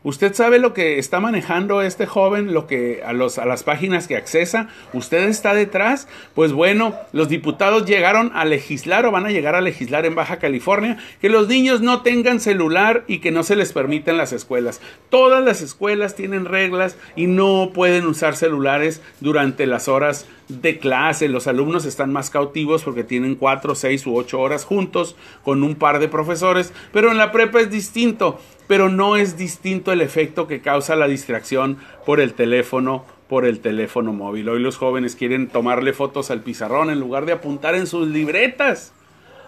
¿Usted 0.04 0.34
sabe 0.34 0.58
lo 0.58 0.74
que 0.74 0.98
está 0.98 1.20
manejando 1.20 1.80
este 1.80 2.06
joven, 2.06 2.52
lo 2.52 2.66
que 2.66 3.02
a, 3.04 3.12
los, 3.12 3.38
a 3.38 3.46
las 3.46 3.62
páginas 3.62 4.08
que 4.08 4.16
accesa? 4.16 4.68
¿Usted 4.92 5.28
está 5.28 5.54
detrás? 5.54 6.08
Pues 6.34 6.52
bueno, 6.52 6.96
los 7.12 7.28
diputados 7.28 7.86
llegaron 7.86 8.32
a 8.34 8.44
legislar 8.44 9.06
o 9.06 9.12
van 9.12 9.26
a 9.26 9.30
llegar 9.30 9.54
a 9.54 9.60
legislar 9.60 10.04
en 10.04 10.16
Baja 10.16 10.38
California 10.38 10.98
que 11.20 11.28
los 11.28 11.46
niños 11.46 11.82
no 11.82 12.02
tengan 12.02 12.40
celular 12.40 13.04
y 13.06 13.18
que 13.18 13.30
no 13.30 13.44
se 13.44 13.54
les 13.54 13.72
permita 13.72 14.10
en 14.10 14.16
las 14.16 14.32
escuelas. 14.32 14.80
Todas 15.08 15.44
las 15.44 15.62
escuelas 15.62 16.16
tienen 16.16 16.46
reglas 16.46 16.96
y 17.14 17.28
no 17.28 17.70
pueden 17.72 18.06
usar 18.06 18.34
celulares 18.34 19.02
durante 19.20 19.66
las 19.66 19.86
horas 19.86 20.26
de 20.48 20.78
clase. 20.78 21.28
Los 21.28 21.46
alumnos 21.46 21.84
están 21.84 22.12
más 22.12 22.30
cautivos 22.30 22.82
porque 22.82 23.04
tienen 23.04 23.36
cuatro, 23.36 23.76
seis 23.76 24.06
u 24.06 24.16
ocho 24.16 24.40
horas 24.40 24.64
juntos 24.64 25.16
con 25.44 25.62
un 25.62 25.76
par 25.76 25.98
de 25.98 26.08
profesores, 26.08 26.72
pero 26.92 27.10
en 27.10 27.18
la 27.18 27.32
prepa 27.32 27.60
es 27.60 27.70
distinto 27.70 28.40
pero 28.72 28.88
no 28.88 29.16
es 29.16 29.36
distinto 29.36 29.92
el 29.92 30.00
efecto 30.00 30.46
que 30.46 30.62
causa 30.62 30.96
la 30.96 31.06
distracción 31.06 31.76
por 32.06 32.20
el 32.20 32.32
teléfono 32.32 33.04
por 33.28 33.44
el 33.44 33.60
teléfono 33.60 34.14
móvil. 34.14 34.48
Hoy 34.48 34.60
los 34.60 34.78
jóvenes 34.78 35.14
quieren 35.14 35.48
tomarle 35.48 35.92
fotos 35.92 36.30
al 36.30 36.40
pizarrón 36.40 36.88
en 36.88 36.98
lugar 36.98 37.26
de 37.26 37.32
apuntar 37.32 37.74
en 37.74 37.86
sus 37.86 38.08
libretas 38.08 38.94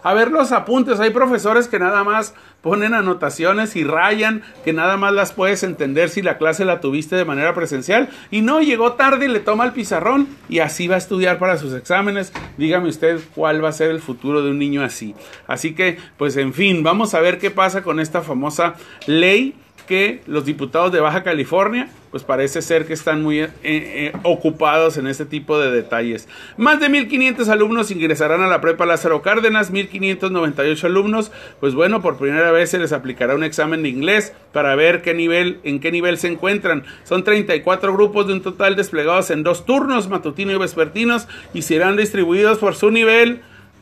a 0.04 0.14
ver 0.14 0.30
los 0.30 0.52
apuntes. 0.52 1.00
Hay 1.00 1.10
profesores 1.10 1.66
que 1.66 1.80
nada 1.80 2.04
más 2.04 2.34
ponen 2.62 2.94
anotaciones 2.94 3.74
y 3.74 3.82
rayan, 3.82 4.42
que 4.64 4.72
nada 4.72 4.96
más 4.96 5.12
las 5.12 5.32
puedes 5.32 5.64
entender 5.64 6.10
si 6.10 6.22
la 6.22 6.38
clase 6.38 6.64
la 6.64 6.80
tuviste 6.80 7.16
de 7.16 7.24
manera 7.24 7.54
presencial. 7.54 8.10
Y 8.30 8.42
no, 8.42 8.60
llegó 8.60 8.92
tarde 8.92 9.24
y 9.24 9.28
le 9.28 9.40
toma 9.40 9.64
el 9.64 9.72
pizarrón 9.72 10.28
y 10.48 10.60
así 10.60 10.86
va 10.86 10.94
a 10.94 10.98
estudiar 10.98 11.38
para 11.38 11.56
sus 11.56 11.74
exámenes. 11.74 12.32
Dígame 12.58 12.88
usted 12.88 13.18
cuál 13.34 13.64
va 13.64 13.70
a 13.70 13.72
ser 13.72 13.90
el 13.90 14.00
futuro 14.00 14.42
de 14.42 14.50
un 14.50 14.58
niño 14.58 14.84
así. 14.84 15.14
Así 15.48 15.74
que, 15.74 15.98
pues 16.16 16.36
en 16.36 16.52
fin, 16.52 16.82
vamos 16.82 17.14
a 17.14 17.20
ver 17.20 17.38
qué 17.38 17.50
pasa 17.50 17.82
con 17.82 17.98
esta 17.98 18.20
famosa 18.20 18.74
ley 19.06 19.56
que 19.86 20.22
los 20.26 20.44
diputados 20.44 20.92
de 20.92 21.00
Baja 21.00 21.22
California, 21.22 21.88
pues 22.14 22.22
parece 22.22 22.62
ser 22.62 22.86
que 22.86 22.92
están 22.92 23.24
muy 23.24 23.40
eh, 23.40 23.50
eh, 23.64 24.12
ocupados 24.22 24.98
en 24.98 25.08
este 25.08 25.26
tipo 25.26 25.58
de 25.58 25.72
detalles. 25.72 26.28
Más 26.56 26.78
de 26.78 26.86
1.500 26.86 27.48
alumnos 27.48 27.90
ingresarán 27.90 28.40
a 28.40 28.46
la 28.46 28.60
prepa 28.60 28.86
Lázaro 28.86 29.20
Cárdenas, 29.20 29.72
1.598 29.72 30.84
alumnos, 30.84 31.32
pues 31.58 31.74
bueno, 31.74 32.02
por 32.02 32.16
primera 32.16 32.52
vez 32.52 32.70
se 32.70 32.78
les 32.78 32.92
aplicará 32.92 33.34
un 33.34 33.42
examen 33.42 33.82
de 33.82 33.88
inglés 33.88 34.32
para 34.52 34.76
ver 34.76 35.02
qué 35.02 35.12
nivel, 35.12 35.58
en 35.64 35.80
qué 35.80 35.90
nivel 35.90 36.16
se 36.16 36.28
encuentran. 36.28 36.84
Son 37.02 37.24
34 37.24 37.92
grupos 37.92 38.28
de 38.28 38.34
un 38.34 38.42
total 38.42 38.76
desplegados 38.76 39.30
en 39.30 39.42
dos 39.42 39.66
turnos, 39.66 40.08
matutino 40.08 40.52
y 40.52 40.56
vespertinos, 40.56 41.26
y 41.52 41.62
serán 41.62 41.96
distribuidos 41.96 42.58
por 42.58 42.76
su 42.76 42.92
nivel 42.92 43.40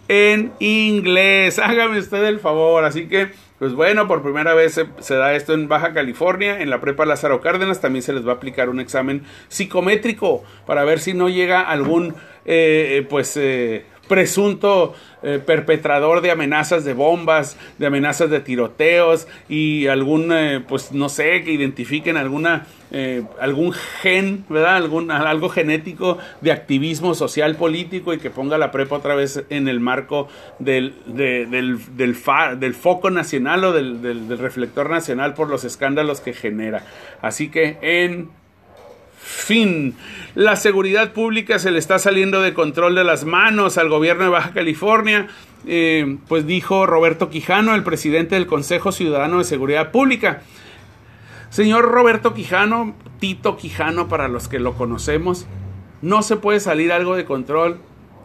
en 0.08 0.52
inglés. 0.58 1.58
Hágame 1.58 1.98
usted 1.98 2.24
el 2.24 2.40
favor, 2.40 2.86
así 2.86 3.08
que 3.08 3.32
pues 3.62 3.74
bueno, 3.74 4.08
por 4.08 4.24
primera 4.24 4.54
vez 4.54 4.80
se, 4.98 5.14
da 5.14 5.36
esto 5.36 5.54
en 5.54 5.68
Baja 5.68 5.92
California, 5.92 6.62
en 6.62 6.68
la 6.68 6.80
prepa 6.80 7.06
Lázaro 7.06 7.40
Cárdenas 7.40 7.80
también 7.80 8.02
se 8.02 8.12
les 8.12 8.26
va 8.26 8.32
a 8.32 8.34
aplicar 8.34 8.68
un 8.68 8.80
examen 8.80 9.22
psicométrico 9.46 10.42
para 10.66 10.82
ver 10.82 10.98
si 10.98 11.14
no 11.14 11.28
llega 11.28 11.60
algún 11.60 12.08
eh, 12.44 12.96
eh, 12.98 13.06
pues 13.08 13.36
eh, 13.36 13.86
presunto 14.08 14.94
eh, 15.22 15.40
perpetrador 15.44 16.20
de 16.20 16.30
amenazas 16.30 16.84
de 16.84 16.92
bombas, 16.92 17.56
de 17.78 17.86
amenazas 17.86 18.30
de 18.30 18.40
tiroteos 18.40 19.28
y 19.48 19.86
algún, 19.86 20.32
eh, 20.32 20.64
pues 20.66 20.92
no 20.92 21.08
sé, 21.08 21.44
que 21.44 21.52
identifiquen 21.52 22.16
alguna, 22.16 22.66
eh, 22.94 23.24
algún 23.40 23.72
gen, 23.72 24.44
¿verdad? 24.48 24.76
Algún, 24.76 25.10
algo 25.10 25.48
genético 25.48 26.18
de 26.42 26.52
activismo 26.52 27.14
social 27.14 27.56
político 27.56 28.12
y 28.12 28.18
que 28.18 28.28
ponga 28.30 28.58
la 28.58 28.70
prepa 28.70 28.96
otra 28.96 29.14
vez 29.14 29.44
en 29.48 29.66
el 29.66 29.80
marco 29.80 30.28
del, 30.58 30.94
del, 31.06 31.80
del, 31.96 32.74
foco 32.74 33.10
nacional 33.10 33.64
o 33.64 33.72
del, 33.72 34.02
del 34.02 34.38
reflector 34.38 34.90
nacional 34.90 35.34
por 35.34 35.48
los 35.48 35.64
escándalos 35.64 36.20
que 36.20 36.34
genera. 36.34 36.84
Así 37.22 37.48
que 37.48 37.78
en 37.80 38.30
Fin. 39.22 39.94
La 40.34 40.56
seguridad 40.56 41.12
pública 41.12 41.60
se 41.60 41.70
le 41.70 41.78
está 41.78 41.98
saliendo 42.00 42.42
de 42.42 42.54
control 42.54 42.96
de 42.96 43.04
las 43.04 43.24
manos 43.24 43.78
al 43.78 43.88
gobierno 43.88 44.24
de 44.24 44.30
Baja 44.30 44.52
California. 44.52 45.28
Eh, 45.66 46.18
pues 46.26 46.44
dijo 46.44 46.86
Roberto 46.86 47.30
Quijano, 47.30 47.74
el 47.76 47.84
presidente 47.84 48.34
del 48.34 48.48
Consejo 48.48 48.90
Ciudadano 48.90 49.38
de 49.38 49.44
Seguridad 49.44 49.92
Pública. 49.92 50.42
Señor 51.52 51.84
Roberto 51.84 52.32
Quijano, 52.32 52.94
Tito 53.18 53.58
Quijano 53.58 54.08
para 54.08 54.26
los 54.26 54.48
que 54.48 54.58
lo 54.58 54.72
conocemos, 54.72 55.46
no 56.00 56.22
se 56.22 56.36
puede 56.36 56.60
salir 56.60 56.92
algo 56.92 57.14
de 57.14 57.26
control 57.26 57.78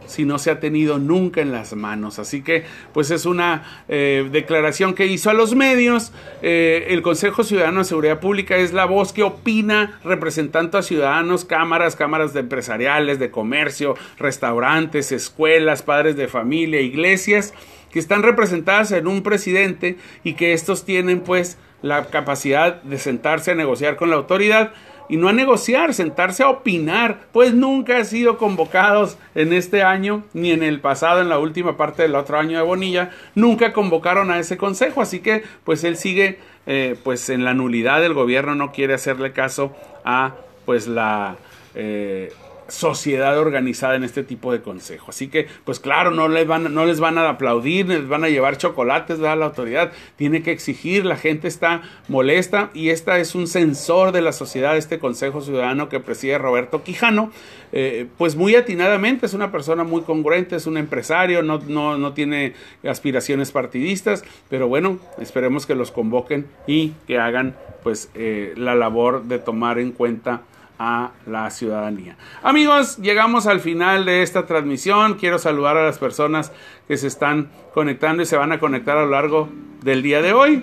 si 0.06 0.24
no 0.24 0.38
se 0.38 0.50
ha 0.50 0.60
tenido 0.60 0.98
nunca 0.98 1.42
en 1.42 1.52
las 1.52 1.74
manos. 1.76 2.18
Así 2.18 2.40
que, 2.40 2.64
pues 2.94 3.10
es 3.10 3.26
una 3.26 3.84
eh, 3.90 4.26
declaración 4.32 4.94
que 4.94 5.04
hizo 5.04 5.28
a 5.28 5.34
los 5.34 5.54
medios. 5.54 6.10
Eh, 6.40 6.86
el 6.88 7.02
Consejo 7.02 7.44
Ciudadano 7.44 7.80
de 7.80 7.84
Seguridad 7.84 8.18
Pública 8.18 8.56
es 8.56 8.72
la 8.72 8.86
voz 8.86 9.12
que 9.12 9.22
opina 9.22 10.00
representando 10.04 10.78
a 10.78 10.82
ciudadanos, 10.82 11.44
cámaras, 11.44 11.96
cámaras 11.96 12.32
de 12.32 12.40
empresariales, 12.40 13.18
de 13.18 13.30
comercio, 13.30 13.94
restaurantes, 14.18 15.12
escuelas, 15.12 15.82
padres 15.82 16.16
de 16.16 16.28
familia, 16.28 16.80
iglesias, 16.80 17.52
que 17.90 17.98
están 17.98 18.22
representadas 18.22 18.90
en 18.92 19.06
un 19.06 19.22
presidente 19.22 19.98
y 20.24 20.32
que 20.32 20.54
estos 20.54 20.86
tienen 20.86 21.20
pues 21.20 21.58
la 21.82 22.06
capacidad 22.06 22.82
de 22.82 22.98
sentarse 22.98 23.52
a 23.52 23.54
negociar 23.54 23.96
con 23.96 24.10
la 24.10 24.16
autoridad 24.16 24.72
y 25.08 25.16
no 25.16 25.28
a 25.28 25.32
negociar, 25.32 25.94
sentarse 25.94 26.42
a 26.42 26.50
opinar, 26.50 27.20
pues 27.32 27.54
nunca 27.54 27.96
han 27.96 28.04
sido 28.04 28.36
convocados 28.36 29.16
en 29.34 29.52
este 29.52 29.82
año, 29.82 30.24
ni 30.34 30.52
en 30.52 30.62
el 30.62 30.80
pasado, 30.80 31.20
en 31.20 31.28
la 31.28 31.38
última 31.38 31.76
parte 31.76 32.02
del 32.02 32.14
otro 32.14 32.38
año 32.38 32.58
de 32.58 32.64
Bonilla, 32.64 33.10
nunca 33.34 33.72
convocaron 33.72 34.30
a 34.30 34.38
ese 34.38 34.56
consejo, 34.56 35.00
así 35.00 35.20
que 35.20 35.44
pues 35.64 35.82
él 35.84 35.96
sigue 35.96 36.38
eh, 36.66 36.96
pues 37.02 37.30
en 37.30 37.44
la 37.44 37.54
nulidad 37.54 38.00
del 38.00 38.12
gobierno, 38.12 38.54
no 38.54 38.72
quiere 38.72 38.94
hacerle 38.94 39.32
caso 39.32 39.74
a 40.04 40.34
pues 40.66 40.86
la... 40.86 41.36
Eh, 41.74 42.32
sociedad 42.68 43.38
organizada 43.38 43.96
en 43.96 44.04
este 44.04 44.22
tipo 44.22 44.52
de 44.52 44.60
consejo. 44.60 45.06
Así 45.08 45.28
que, 45.28 45.48
pues 45.64 45.80
claro, 45.80 46.10
no 46.10 46.28
les 46.28 46.46
van, 46.46 46.72
no 46.72 46.84
les 46.84 47.00
van 47.00 47.18
a 47.18 47.28
aplaudir, 47.28 47.88
les 47.88 48.06
van 48.06 48.24
a 48.24 48.28
llevar 48.28 48.58
chocolates 48.58 49.20
a 49.20 49.36
la 49.36 49.46
autoridad. 49.46 49.92
Tiene 50.16 50.42
que 50.42 50.52
exigir, 50.52 51.04
la 51.04 51.16
gente 51.16 51.48
está 51.48 51.82
molesta 52.08 52.70
y 52.74 52.90
esta 52.90 53.18
es 53.18 53.34
un 53.34 53.46
sensor 53.46 54.12
de 54.12 54.20
la 54.20 54.32
sociedad, 54.32 54.76
este 54.76 54.98
Consejo 54.98 55.40
Ciudadano 55.40 55.88
que 55.88 56.00
preside 56.00 56.38
Roberto 56.38 56.82
Quijano. 56.82 57.32
Eh, 57.72 58.06
pues 58.16 58.36
muy 58.36 58.54
atinadamente, 58.54 59.26
es 59.26 59.34
una 59.34 59.52
persona 59.52 59.84
muy 59.84 60.02
congruente, 60.02 60.56
es 60.56 60.66
un 60.66 60.78
empresario, 60.78 61.42
no, 61.42 61.58
no, 61.66 61.98
no 61.98 62.12
tiene 62.12 62.54
aspiraciones 62.86 63.50
partidistas, 63.50 64.24
pero 64.48 64.68
bueno, 64.68 64.98
esperemos 65.18 65.66
que 65.66 65.74
los 65.74 65.90
convoquen 65.90 66.46
y 66.66 66.92
que 67.06 67.18
hagan 67.18 67.56
pues 67.82 68.10
eh, 68.14 68.54
la 68.56 68.74
labor 68.74 69.24
de 69.24 69.38
tomar 69.38 69.78
en 69.78 69.92
cuenta 69.92 70.42
a 70.78 71.10
la 71.26 71.50
ciudadanía. 71.50 72.16
Amigos, 72.42 72.98
llegamos 72.98 73.46
al 73.46 73.60
final 73.60 74.04
de 74.04 74.22
esta 74.22 74.46
transmisión. 74.46 75.14
Quiero 75.14 75.38
saludar 75.38 75.76
a 75.76 75.84
las 75.84 75.98
personas 75.98 76.52
que 76.86 76.96
se 76.96 77.08
están 77.08 77.50
conectando 77.74 78.22
y 78.22 78.26
se 78.26 78.36
van 78.36 78.52
a 78.52 78.60
conectar 78.60 78.96
a 78.96 79.02
lo 79.02 79.10
largo 79.10 79.48
del 79.82 80.02
día 80.02 80.22
de 80.22 80.32
hoy. 80.32 80.62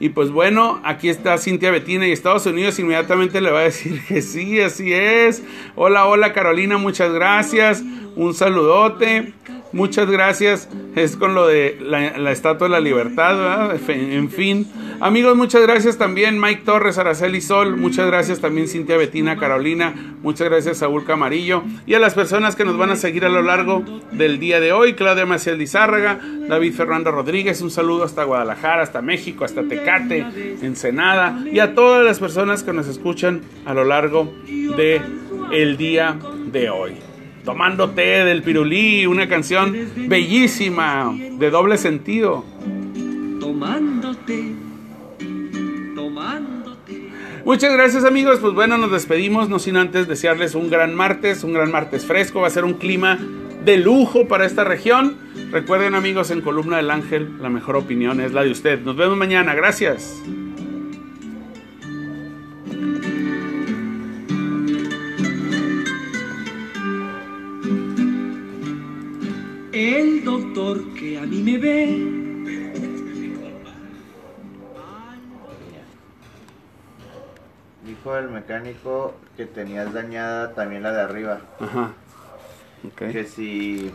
Y 0.00 0.10
pues 0.10 0.30
bueno, 0.30 0.80
aquí 0.84 1.08
está 1.08 1.38
Cintia 1.38 1.72
Betina 1.72 2.06
y 2.06 2.12
Estados 2.12 2.46
Unidos 2.46 2.78
inmediatamente 2.78 3.40
le 3.40 3.50
va 3.50 3.60
a 3.60 3.64
decir 3.64 4.00
que 4.08 4.22
sí, 4.22 4.60
así 4.60 4.92
es. 4.92 5.42
Hola, 5.74 6.06
hola 6.06 6.32
Carolina, 6.32 6.78
muchas 6.78 7.12
gracias. 7.12 7.82
Un 8.14 8.34
saludote. 8.34 9.32
Muchas 9.72 10.10
gracias. 10.10 10.68
Es 10.96 11.16
con 11.16 11.34
lo 11.34 11.46
de 11.46 11.78
la, 11.80 12.32
Estatua 12.32 12.68
de 12.68 12.72
la 12.72 12.80
Libertad, 12.80 13.76
En 13.88 14.30
fin. 14.30 14.66
Amigos, 15.00 15.36
muchas 15.36 15.62
gracias 15.62 15.96
también. 15.96 16.40
Mike 16.40 16.62
Torres, 16.64 16.98
Araceli 16.98 17.40
Sol. 17.40 17.76
Muchas 17.76 18.06
gracias 18.06 18.40
también 18.40 18.66
Cintia 18.66 18.96
Betina, 18.96 19.38
Carolina. 19.38 19.94
Muchas 20.22 20.48
gracias 20.48 20.78
Saúl 20.78 21.04
Camarillo. 21.04 21.62
Y 21.86 21.94
a 21.94 21.98
las 21.98 22.14
personas 22.14 22.56
que 22.56 22.64
nos 22.64 22.76
van 22.76 22.90
a 22.90 22.96
seguir 22.96 23.24
a 23.24 23.28
lo 23.28 23.42
largo 23.42 23.84
del 24.10 24.40
día 24.40 24.58
de 24.58 24.72
hoy. 24.72 24.94
Claudia 24.94 25.24
Maciel 25.24 25.58
Lizárraga, 25.58 26.18
David 26.48 26.74
Fernando 26.74 27.12
Rodríguez. 27.12 27.62
Un 27.62 27.70
saludo 27.70 28.04
hasta 28.04 28.24
Guadalajara, 28.24 28.82
hasta 28.82 29.02
México, 29.02 29.44
hasta 29.44 29.62
Tecate, 29.62 30.26
Ensenada. 30.62 31.44
Y 31.52 31.60
a 31.60 31.74
todas 31.74 32.04
las 32.04 32.18
personas 32.18 32.64
que 32.64 32.72
nos 32.72 32.88
escuchan 32.88 33.42
a 33.66 33.74
lo 33.74 33.84
largo 33.84 34.32
de 34.48 35.00
el 35.52 35.76
día 35.76 36.18
de 36.50 36.70
hoy. 36.70 37.07
Tomando 37.48 37.88
té 37.88 38.26
del 38.26 38.42
pirulí, 38.42 39.06
una 39.06 39.26
canción 39.26 39.74
bellísima, 40.06 41.16
de 41.16 41.48
doble 41.48 41.78
sentido. 41.78 42.44
Tomándote, 43.40 44.52
tomándote. 45.94 47.08
Muchas 47.46 47.72
gracias 47.72 48.04
amigos, 48.04 48.40
pues 48.40 48.52
bueno, 48.52 48.76
nos 48.76 48.92
despedimos, 48.92 49.48
no 49.48 49.58
sin 49.58 49.78
antes 49.78 50.06
desearles 50.06 50.54
un 50.54 50.68
gran 50.68 50.94
martes, 50.94 51.42
un 51.42 51.54
gran 51.54 51.70
martes 51.70 52.04
fresco, 52.04 52.42
va 52.42 52.48
a 52.48 52.50
ser 52.50 52.66
un 52.66 52.74
clima 52.74 53.18
de 53.64 53.78
lujo 53.78 54.28
para 54.28 54.44
esta 54.44 54.64
región. 54.64 55.16
Recuerden 55.50 55.94
amigos, 55.94 56.30
en 56.30 56.42
Columna 56.42 56.76
del 56.76 56.90
Ángel, 56.90 57.38
la 57.40 57.48
mejor 57.48 57.76
opinión 57.76 58.20
es 58.20 58.34
la 58.34 58.44
de 58.44 58.50
usted. 58.50 58.82
Nos 58.82 58.94
vemos 58.94 59.16
mañana, 59.16 59.54
gracias. 59.54 60.20
El 69.80 70.24
doctor 70.24 70.92
que 70.94 71.18
a 71.18 71.22
mí 71.22 71.40
me 71.40 71.56
ve 71.56 71.86
dijo 77.84 78.16
el 78.16 78.28
mecánico 78.28 79.14
que 79.36 79.46
tenías 79.46 79.92
dañada 79.92 80.52
también 80.54 80.82
la 80.82 80.90
de 80.90 81.02
arriba. 81.02 81.42
Ajá. 81.60 81.92
Que 82.96 83.22
si 83.24 83.92